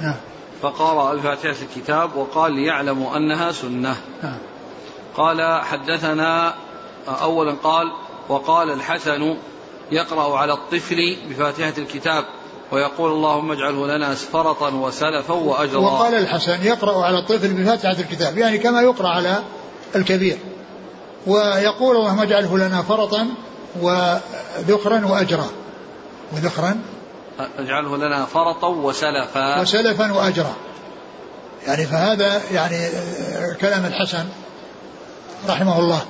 [0.00, 0.16] نعم.
[0.62, 3.96] فقرأ الفاتحة الكتاب وقال ليعلموا أنها سنة.
[4.22, 4.38] نعم.
[5.16, 6.54] قال حدثنا
[7.08, 7.92] أولا قال
[8.28, 9.36] وقال الحسن
[9.92, 12.24] يقرأ على الطفل بفاتحة الكتاب
[12.72, 15.80] ويقول اللهم اجعله لنا فرطا وسلفا وأجرا.
[15.80, 19.42] وقال الحسن يقرأ على الطفل بفاتحة الكتاب يعني كما يقرأ على
[19.96, 20.38] الكبير.
[21.26, 23.28] ويقول اللهم اجعله لنا فرطا
[23.80, 25.46] وذخرا وأجرا.
[26.32, 26.78] وذخرا
[27.58, 29.60] اجعله لنا فرطا وسلفا.
[29.60, 30.54] وسلفا وأجرا.
[31.66, 32.88] يعني فهذا يعني
[33.60, 34.24] كلام الحسن
[35.48, 36.02] رحمه الله.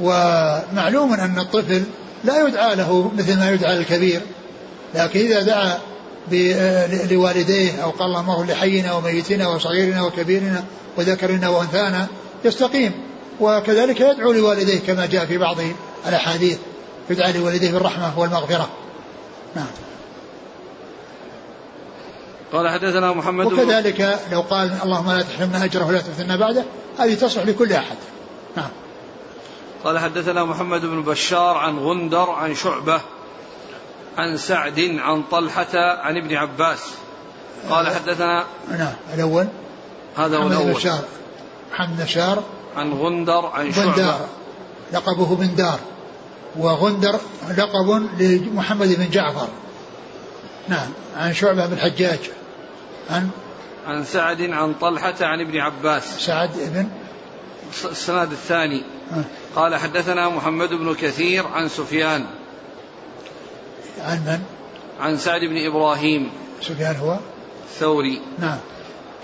[0.00, 1.82] ومعلوم أن الطفل
[2.24, 4.20] لا يدعى له مثل ما يدعى الكبير.
[4.94, 5.78] لكن إذا دعا
[7.10, 10.64] لوالديه أو قال اغفر لحينا وميتنا وصغيرنا وكبيرنا
[10.96, 12.06] وذكرنا وأنثانا
[12.44, 12.92] يستقيم.
[13.40, 15.56] وكذلك يدعو لوالديه كما جاء في بعض
[16.08, 16.58] الأحاديث.
[17.10, 18.68] يدعى لوالديه بالرحمة والمغفرة.
[19.56, 19.66] نعم.
[22.52, 26.64] قال حدثنا محمد وكذلك لو قال اللهم لا تحرمنا أجره ولا تفتنا بعده
[26.98, 27.96] هذه تصلح لكل أحد.
[28.56, 28.70] نعم.
[29.84, 33.00] قال حدثنا محمد بن بشار عن غندر عن شعبة
[34.18, 36.80] عن سعد عن طلحة عن ابن عباس.
[37.70, 39.46] قال آه، حدثنا نعم الأول.
[40.16, 40.72] هذا هو الأول.
[40.72, 41.04] بشار
[41.72, 42.42] محمد بشار
[42.76, 43.90] عن غندر عن شعبة.
[43.90, 44.28] غندار
[44.92, 45.78] لقبه بن دار.
[46.56, 47.20] وغندر
[47.56, 49.48] لقب لمحمد بن جعفر.
[50.68, 52.18] نعم عن شعبة بن الحجاج
[53.10, 53.30] عن؟
[53.86, 56.20] عن سعد عن طلحة عن ابن عباس.
[56.20, 56.88] سعد بن
[57.84, 58.82] السناد الثاني.
[59.12, 59.24] أه.
[59.56, 62.26] قال حدثنا محمد بن كثير عن سفيان.
[64.00, 64.40] عن من؟
[65.00, 66.30] عن سعد بن إبراهيم.
[66.62, 67.18] سفيان هو؟
[67.64, 68.22] الثوري.
[68.38, 68.58] نعم.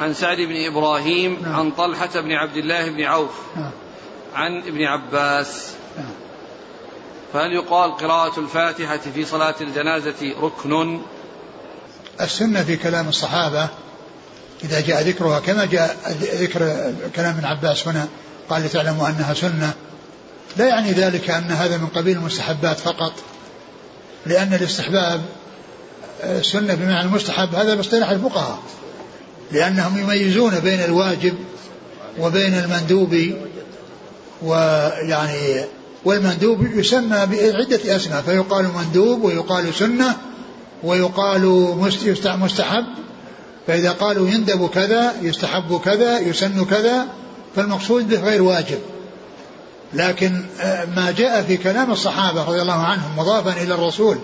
[0.01, 1.55] عن سعد بن إبراهيم نعم.
[1.55, 3.41] عن طلحة بن عبد الله بن عوف.
[3.57, 3.71] نعم.
[4.35, 5.75] عن ابن عباس.
[5.97, 6.13] نعم.
[7.33, 11.01] فهل يقال قراءة الفاتحة في صلاة الجنازة ركن؟
[12.21, 13.69] السنة في كلام الصحابة
[14.65, 15.97] إذا جاء ذكرها كما جاء
[16.41, 18.09] ذكر كلام ابن عباس هنا
[18.51, 19.73] قال لتعلموا أنها سنة.
[20.57, 23.13] لا يعني ذلك أن هذا من قبيل المستحبات فقط
[24.27, 25.23] لأن الاستحباب
[26.25, 28.59] السنة بمعنى المستحب هذا باصطلاح الفقهاء
[29.53, 31.35] لأنهم يميزون بين الواجب
[32.19, 33.33] وبين المندوب
[34.43, 35.65] ويعني
[36.05, 40.17] والمندوب يسمى بعدة أسماء فيقال مندوب ويقال سنة
[40.85, 41.45] ويقال
[42.27, 42.85] مستحب.
[43.67, 47.07] فإذا قالوا يندب كذا يستحب كذا يسن كذا
[47.57, 48.79] فالمقصود به غير واجب.
[49.95, 54.19] لكن آه، ما جاء في كلام الصحابة رضي الله عنهم مضافا إلى الرسول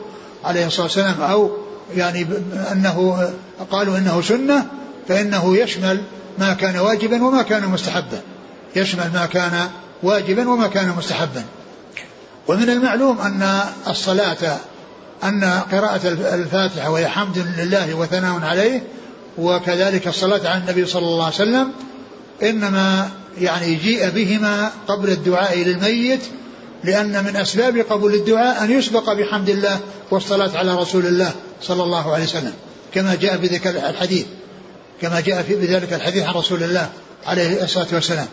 [0.45, 1.51] عليه الصلاة والسلام أو
[1.97, 2.27] يعني
[2.73, 3.31] أنه
[3.71, 4.67] قالوا إنه سنة
[5.09, 6.03] فإنه يشمل
[6.39, 8.21] ما كان واجبا وما كان مستحبا.
[8.77, 9.69] يشمل ما كان
[10.03, 11.45] واجبا وما كان مستحبا.
[12.49, 14.59] ومن المعلوم أن الصلاة
[15.25, 18.83] أن قراءة الفاتحة وهي حمد لله وثناء عليه
[19.39, 21.73] وكذلك الصلاة على النبي صلى الله عليه وسلم
[22.43, 23.11] إنما
[23.41, 26.21] يعني جيء بهما قبل الدعاء للميت
[26.85, 32.15] لأن من أسباب قبول الدعاء أن يسبق بحمد الله والصلاة على رسول الله صلى الله
[32.15, 32.53] عليه وسلم
[32.95, 34.27] كما جاء بذلك الحديث
[35.03, 36.91] كما جاء في بذلك الحديث عن رسول الله
[37.27, 38.27] عليه الصلاة والسلام.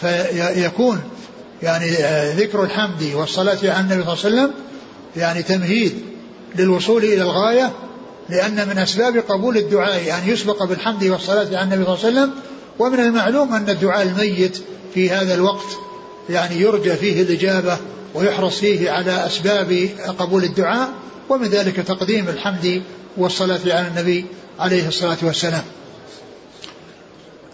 [0.00, 1.00] فيكون
[1.62, 1.90] يعني
[2.32, 4.50] ذكر الحمد والصلاة على النبي صلى الله عليه وسلم
[5.16, 6.07] يعني تمهيد
[6.56, 7.72] للوصول إلى الغاية
[8.28, 12.30] لأن من أسباب قبول الدعاء أن يسبق بالحمد والصلاة على النبي صلى الله عليه وسلم
[12.78, 14.62] ومن المعلوم أن الدعاء الميت
[14.94, 15.66] في هذا الوقت
[16.30, 17.78] يعني يرجى فيه الإجابة
[18.14, 19.88] ويحرص فيه على أسباب
[20.18, 20.88] قبول الدعاء
[21.28, 22.82] ومن ذلك تقديم الحمد
[23.16, 24.26] والصلاة على النبي
[24.58, 25.62] عليه الصلاة والسلام.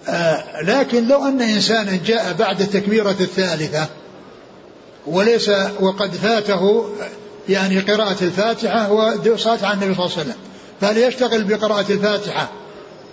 [0.08, 3.86] آه لكن لو أن إنسانا جاء بعد التكبيرة الثالثة
[5.06, 6.88] وليس وقد فاته
[7.48, 10.34] يعني قراءة الفاتحة وصلاة على النبي صلى الله عليه وسلم.
[10.80, 12.48] فهل يشتغل بقراءة الفاتحة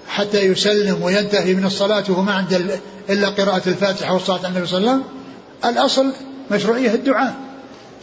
[0.08, 2.80] حتى يسلم وينتهي من الصلاة وهو ما عنده
[3.10, 5.78] إلا قراءة الفاتحة والصلاة على النبي صلى الله عليه وسلم.
[5.78, 6.14] الأصل
[6.52, 7.36] مشروعية الدعاء.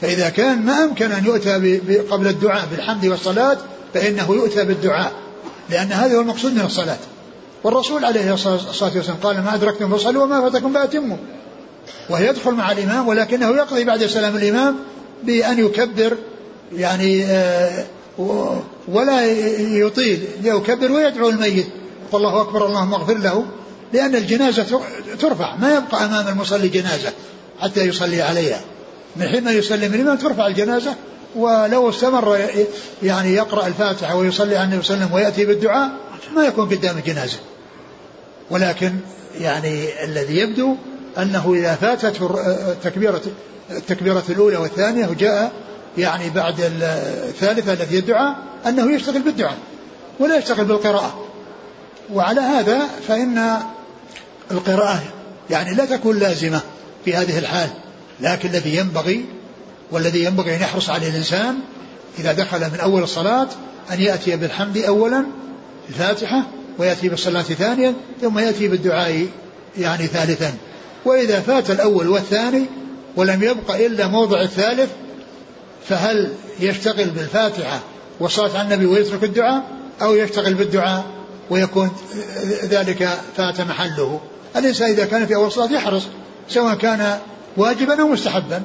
[0.00, 1.78] فإذا كان ما أمكن أن يؤتى
[2.10, 3.56] قبل الدعاء بالحمد والصلاة
[3.94, 5.12] فإنه يؤتى بالدعاء.
[5.70, 6.98] لأن هذا هو المقصود من الصلاة.
[7.64, 11.16] والرسول عليه الصلاة والسلام قال ما أدركتم فصلوا وما فاتكم فأتموا.
[12.10, 14.76] ويدخل مع الإمام ولكنه يقضي بعد سلام الإمام
[15.22, 16.16] بأن يكبر
[16.76, 17.84] يعني آه،
[18.88, 19.26] ولا
[19.60, 21.66] يطيل يكبر ويدعو الميت.
[22.12, 23.46] والله أكبر اللهم اغفر له
[23.92, 24.80] لأن الجنازة
[25.20, 25.56] ترفع.
[25.56, 27.12] ما يبقى أمام المصلي جنازة
[27.60, 28.60] حتى يصلي عليها.
[29.16, 30.94] من حين ما يسلم الإمام ترفع الجنازة
[31.36, 32.38] ولو استمر
[33.02, 35.90] يعني يقرأ الفاتحة ويصلي على النبي صلى الله عليه وسلم ويأتي بالدعاء
[36.36, 37.38] ما يكون قدام الجنازة.
[38.50, 38.92] ولكن
[39.40, 40.76] يعني الذي يبدو
[41.18, 42.40] أنه إذا فاتته
[42.72, 43.20] التكبيرة
[43.70, 45.52] التكبيرة الأولى والثانية وجاء
[45.98, 49.58] يعني بعد الثالثة التي الدعاء أنه يشتغل بالدعاء
[50.18, 51.24] ولا يشتغل بالقراءة.
[52.12, 53.58] وعلى هذا فإن
[54.50, 55.02] القراءة
[55.50, 56.60] يعني لا تكون لازمة
[57.04, 57.68] في هذه الحال
[58.20, 59.24] لكن الذي ينبغي
[59.90, 61.58] والذي ينبغي أن يحرص عليه الإنسان
[62.18, 63.48] إذا دخل من أول الصلاة
[63.92, 65.26] أن يأتي بالحمد أولا
[65.88, 66.46] الفاتحة
[66.78, 69.26] ويأتي بالصلاة ثانيا ثم يأتي بالدعاء
[69.78, 70.54] يعني ثالثا.
[71.04, 72.66] وإذا فات الأول والثاني
[73.18, 74.90] ولم يبق إلا موضع الثالث
[75.88, 77.80] فهل يشتغل بالفاتحة
[78.20, 79.62] والصلاة على النبي ويترك الدعاء
[80.02, 81.04] أو يشتغل بالدعاء
[81.50, 81.90] ويكون
[82.64, 84.20] ذلك فات محله؟
[84.56, 86.02] الإنسان إذا كان في أول صلاة يحرص
[86.48, 87.18] سواء كان
[87.56, 88.62] واجبا أو مستحبا؟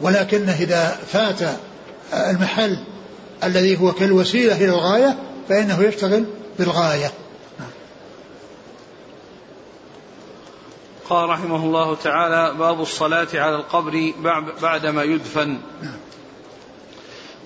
[0.00, 1.40] ولكنه إذا فات
[2.12, 2.78] المحل
[3.44, 5.16] الذي هو كالوسيلة إلى الغاية
[5.48, 6.24] فإنه يشتغل
[6.58, 7.12] بالغاية.
[11.10, 14.12] قال رحمه الله تعالى باب الصلاة على القبر
[14.62, 15.58] بعدما يدفن.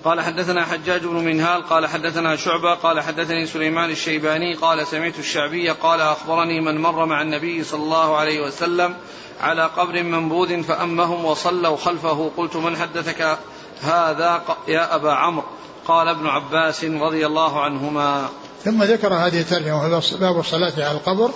[0.05, 5.69] قال حدثنا حجاج بن منهال قال حدثنا شعبة قال حدثني سليمان الشيباني قال سمعت الشعبي
[5.69, 8.95] قال أخبرني من مر مع النبي صلى الله عليه وسلم
[9.41, 12.31] على قبر منبوذ فأمهم وصلوا خلفه.
[12.37, 13.37] قلت من حدثك
[13.81, 15.45] هذا؟ يا أبا عمرو.
[15.87, 18.29] قال ابن عباس رضي الله عنهما.
[18.65, 21.31] ثم ذكر هذه الترجمة باب الصلاة على القبر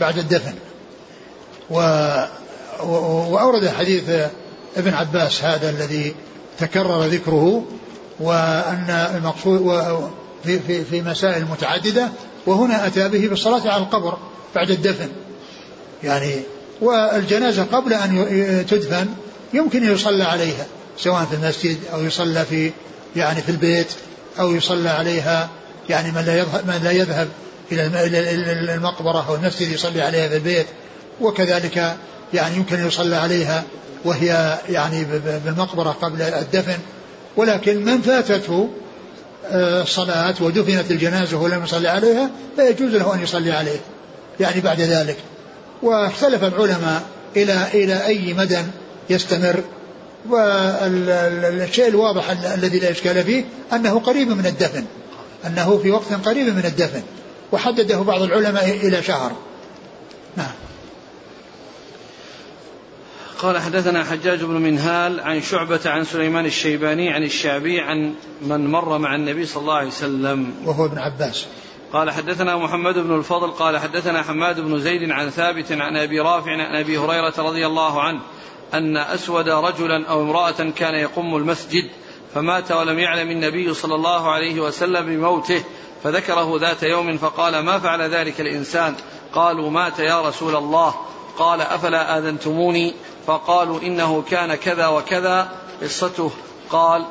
[0.00, 0.54] بعد الدفن.
[1.70, 1.76] و
[3.30, 4.02] وأورد حديث
[4.76, 6.14] ابن عباس هذا الذي
[6.58, 7.64] تكرر ذكره
[8.20, 9.82] وأن المقصود
[10.44, 12.08] في, في, في مسائل متعددة
[12.46, 14.18] وهنا أتى به بالصلاة على القبر
[14.54, 15.08] بعد الدفن.
[16.04, 16.40] يعني
[16.80, 19.08] والجنازة قبل أن تدفن
[19.54, 20.66] يمكن يصلى عليها
[20.98, 22.70] سواء في المسجد أو يصلى في
[23.16, 23.86] يعني في البيت
[24.38, 25.48] أو يصلى عليها
[25.88, 27.28] يعني من لا يذهب, من لا يذهب
[27.72, 30.66] إلى المقبرة أو المسجد يصلي عليها في البيت.
[31.20, 31.96] وكذلك
[32.34, 33.64] يعني يمكن يصلى عليها
[34.04, 35.06] وهي يعني
[35.44, 36.78] بالمقبرة قبل الدفن.
[37.36, 38.68] ولكن من فاتته
[39.52, 43.80] الصلاة آه، ودفنت الجنازة ولم يصلي عليها فيجوز له أن يصلي عليه
[44.40, 45.16] يعني بعد ذلك.
[45.82, 47.02] واختلف العلماء
[47.36, 48.58] إلى إلى أي مدى
[49.10, 49.60] يستمر.
[50.30, 54.84] والشيء الواضح الذي لا إشكال فيه أنه قريب من الدفن
[55.46, 57.02] أنه في وقت قريب من الدفن
[57.52, 59.32] وحدده بعض العلماء إلى شهر.
[60.36, 60.63] نعم.
[63.44, 68.98] قال حدثنا حجاج بن منهال عن شعبة عن سليمان الشيباني عن الشعبي عن من مر
[68.98, 70.54] مع النبي صلى الله عليه وسلم.
[70.64, 71.46] وهو ابن عباس.
[71.92, 76.50] قال حدثنا محمد بن الفضل قال حدثنا حماد بن زيد عن ثابت عن أبي رافع
[76.50, 78.20] عن أبي هريرة رضي الله عنه
[78.74, 81.90] أن أسود رجلا أو امرأة كان يقم المسجد
[82.34, 85.64] فمات ولم يعلم النبي صلى الله عليه وسلم بموته
[86.04, 88.94] فذكره ذات يوم فقال ما فعل ذلك الإنسان؟
[89.32, 90.94] قالوا مات يا رسول الله.
[91.38, 92.94] قال أفلا آذنتموني؟
[93.26, 95.48] فقالوا إنه كان كذا وكذا
[95.82, 96.30] قصته
[96.70, 97.04] قال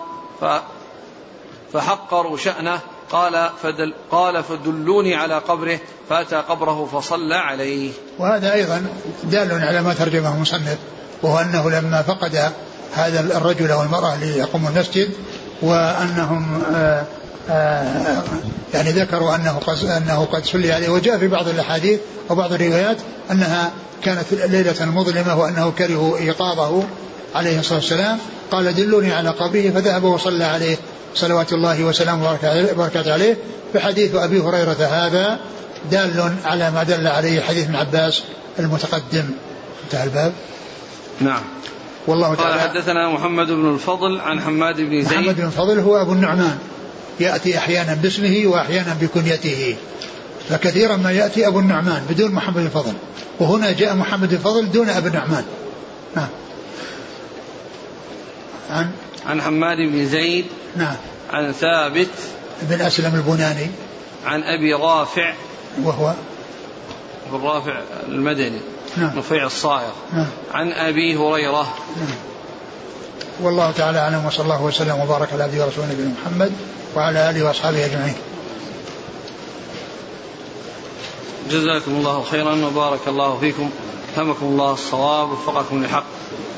[1.73, 2.79] فحقروا شأنه
[3.11, 7.91] قال فدل قال فدلوني على قبره فأتى قبره فصلى عليه.
[8.19, 8.85] وهذا أيضا
[9.23, 10.77] دال على ما ترجمه المصنف
[11.23, 12.51] وهو أنه لما فقد
[12.93, 15.09] هذا الرجل أو المرأة ليقوم المسجد
[15.61, 17.05] وأنهم آآ
[18.73, 22.97] يعني ذكروا أنه قد, أنه قد صلي عليه وجاء في بعض الأحاديث وبعض الروايات
[23.31, 23.71] أنها
[24.03, 26.83] كانت ليلة مظلمة وأنه كرهوا إيقاظه
[27.35, 28.17] عليه الصلاة والسلام.
[28.51, 29.69] قال دلوني على قبره.
[29.69, 30.77] فذهب وصلى عليه
[31.15, 32.37] صلوات الله وسلامه
[32.71, 33.37] وبركاته عليه
[33.73, 35.39] فحديث أبي هريرة هذا
[35.91, 38.23] دال على ما دل عليه حديث ابن عباس
[38.59, 39.25] المتقدم.
[39.83, 40.33] انتهى الباب.
[41.21, 41.41] نعم.
[42.07, 45.13] والله قال تعالى حدثنا محمد بن الفضل عن حماد بن زيد.
[45.13, 46.57] محمد بن فضل هو أبو النعمان.
[47.19, 49.75] يأتي أحيانا باسمه وأحيانا بكنيته.
[50.49, 52.93] فكثيرا ما يأتي أبو النعمان بدون محمد الفضل
[53.39, 55.45] وهنا جاء محمد الفضل دون أبو النعمان.
[56.15, 56.27] نعم.
[58.69, 58.91] عن؟
[59.25, 60.45] عن حماد بن زيد.
[60.75, 60.95] نعم.
[61.29, 62.09] عن ثابت.
[62.61, 63.67] بن أسلم البناني.
[64.25, 65.33] عن أبي رافع.
[65.83, 66.13] وهو؟
[67.31, 68.59] بن رافع المدني.
[68.97, 69.17] نعم.
[69.17, 69.91] نفيع الصائغ.
[70.13, 70.27] نعم.
[70.53, 71.75] عن أبي هريرة.
[71.97, 72.15] نعم.
[73.41, 76.51] والله تعالى أعلم وصلى الله وسلم وبارك على عبده ورسوله نبينا محمد.
[76.95, 78.15] وعلى آله وأصحابه أجمعين.
[81.49, 83.69] جزاكم الله خيرا وبارك الله فيكم.
[84.15, 86.05] فهمكم الله الصواب وفقكم للحق.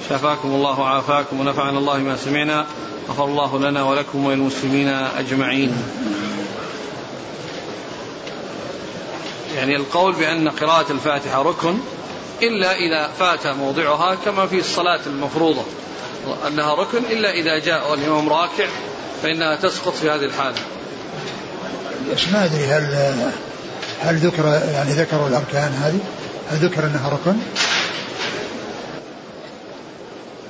[0.10, 2.66] شفاكم الله وعافاكم ونفعنا الله ما سمعنا.
[3.10, 5.78] غفر الله لنا ولكم وللمسلمين أجمعين.
[9.56, 11.78] يعني القول بأن قراءة الفاتحة ركن
[12.42, 15.64] إلا إذا فات موضعها كما في الصلاة المفروضة.
[16.48, 18.68] أنها ركن إلا إذا جاء الإمام راكع
[19.24, 20.58] فإنها تسقط في هذه الحالة.
[22.14, 23.16] بس ما أدري هل
[24.02, 26.00] هل ذكر يعني ذكروا الأركان هذه؟
[26.52, 27.38] هل ذكر أنها ركن؟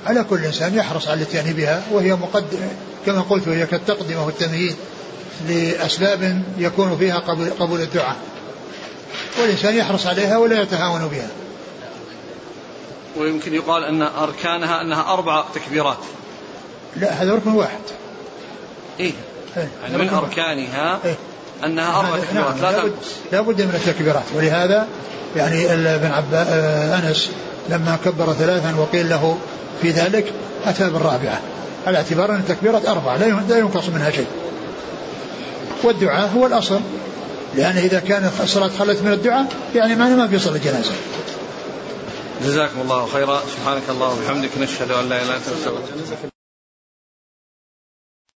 [0.06, 2.58] على كل إنسان يحرص على الاتيان بها وهي مقدم
[3.06, 4.76] كما قلت وهي كالتقدمة والتمهيد
[5.48, 7.18] لأسباب يكون فيها
[7.60, 8.16] قبول الدعاء.
[9.40, 11.28] والإنسان يحرص عليها ولا يتهاون بها.
[13.18, 15.98] ويمكن يقال أن أركانها أنها أربع تكبيرات
[16.96, 17.78] لا هذا ركن واحد
[19.00, 19.12] إيه
[19.56, 20.08] إيه، يعني من.
[20.08, 21.14] أركانها إيه.
[21.64, 24.86] أنها أربع نعم، تكبيرات لا لابد, تنقص لابد من التكبيرات ولهذا
[25.36, 27.30] يعني ابن عبا آه، أنس
[27.68, 29.38] لما كبر ثلاثا وقيل له
[29.82, 30.32] في ذلك
[30.66, 31.40] أتى بالرابعة
[31.86, 34.26] على اعتبار أن التكبيرات اربعه لا ين- لا ينقص منها شيء.
[35.82, 36.80] والدعاء هو الأصل
[37.54, 40.92] لأن إذا كانت الصلاة خلت من الدعاء يعني معنى ما في صلاة جنازة.
[42.42, 43.40] جزاكم الله خيرا.
[43.40, 46.35] سبحانك اللهم وبحمدك نشهد أن لا إلا أنت نستغفرك.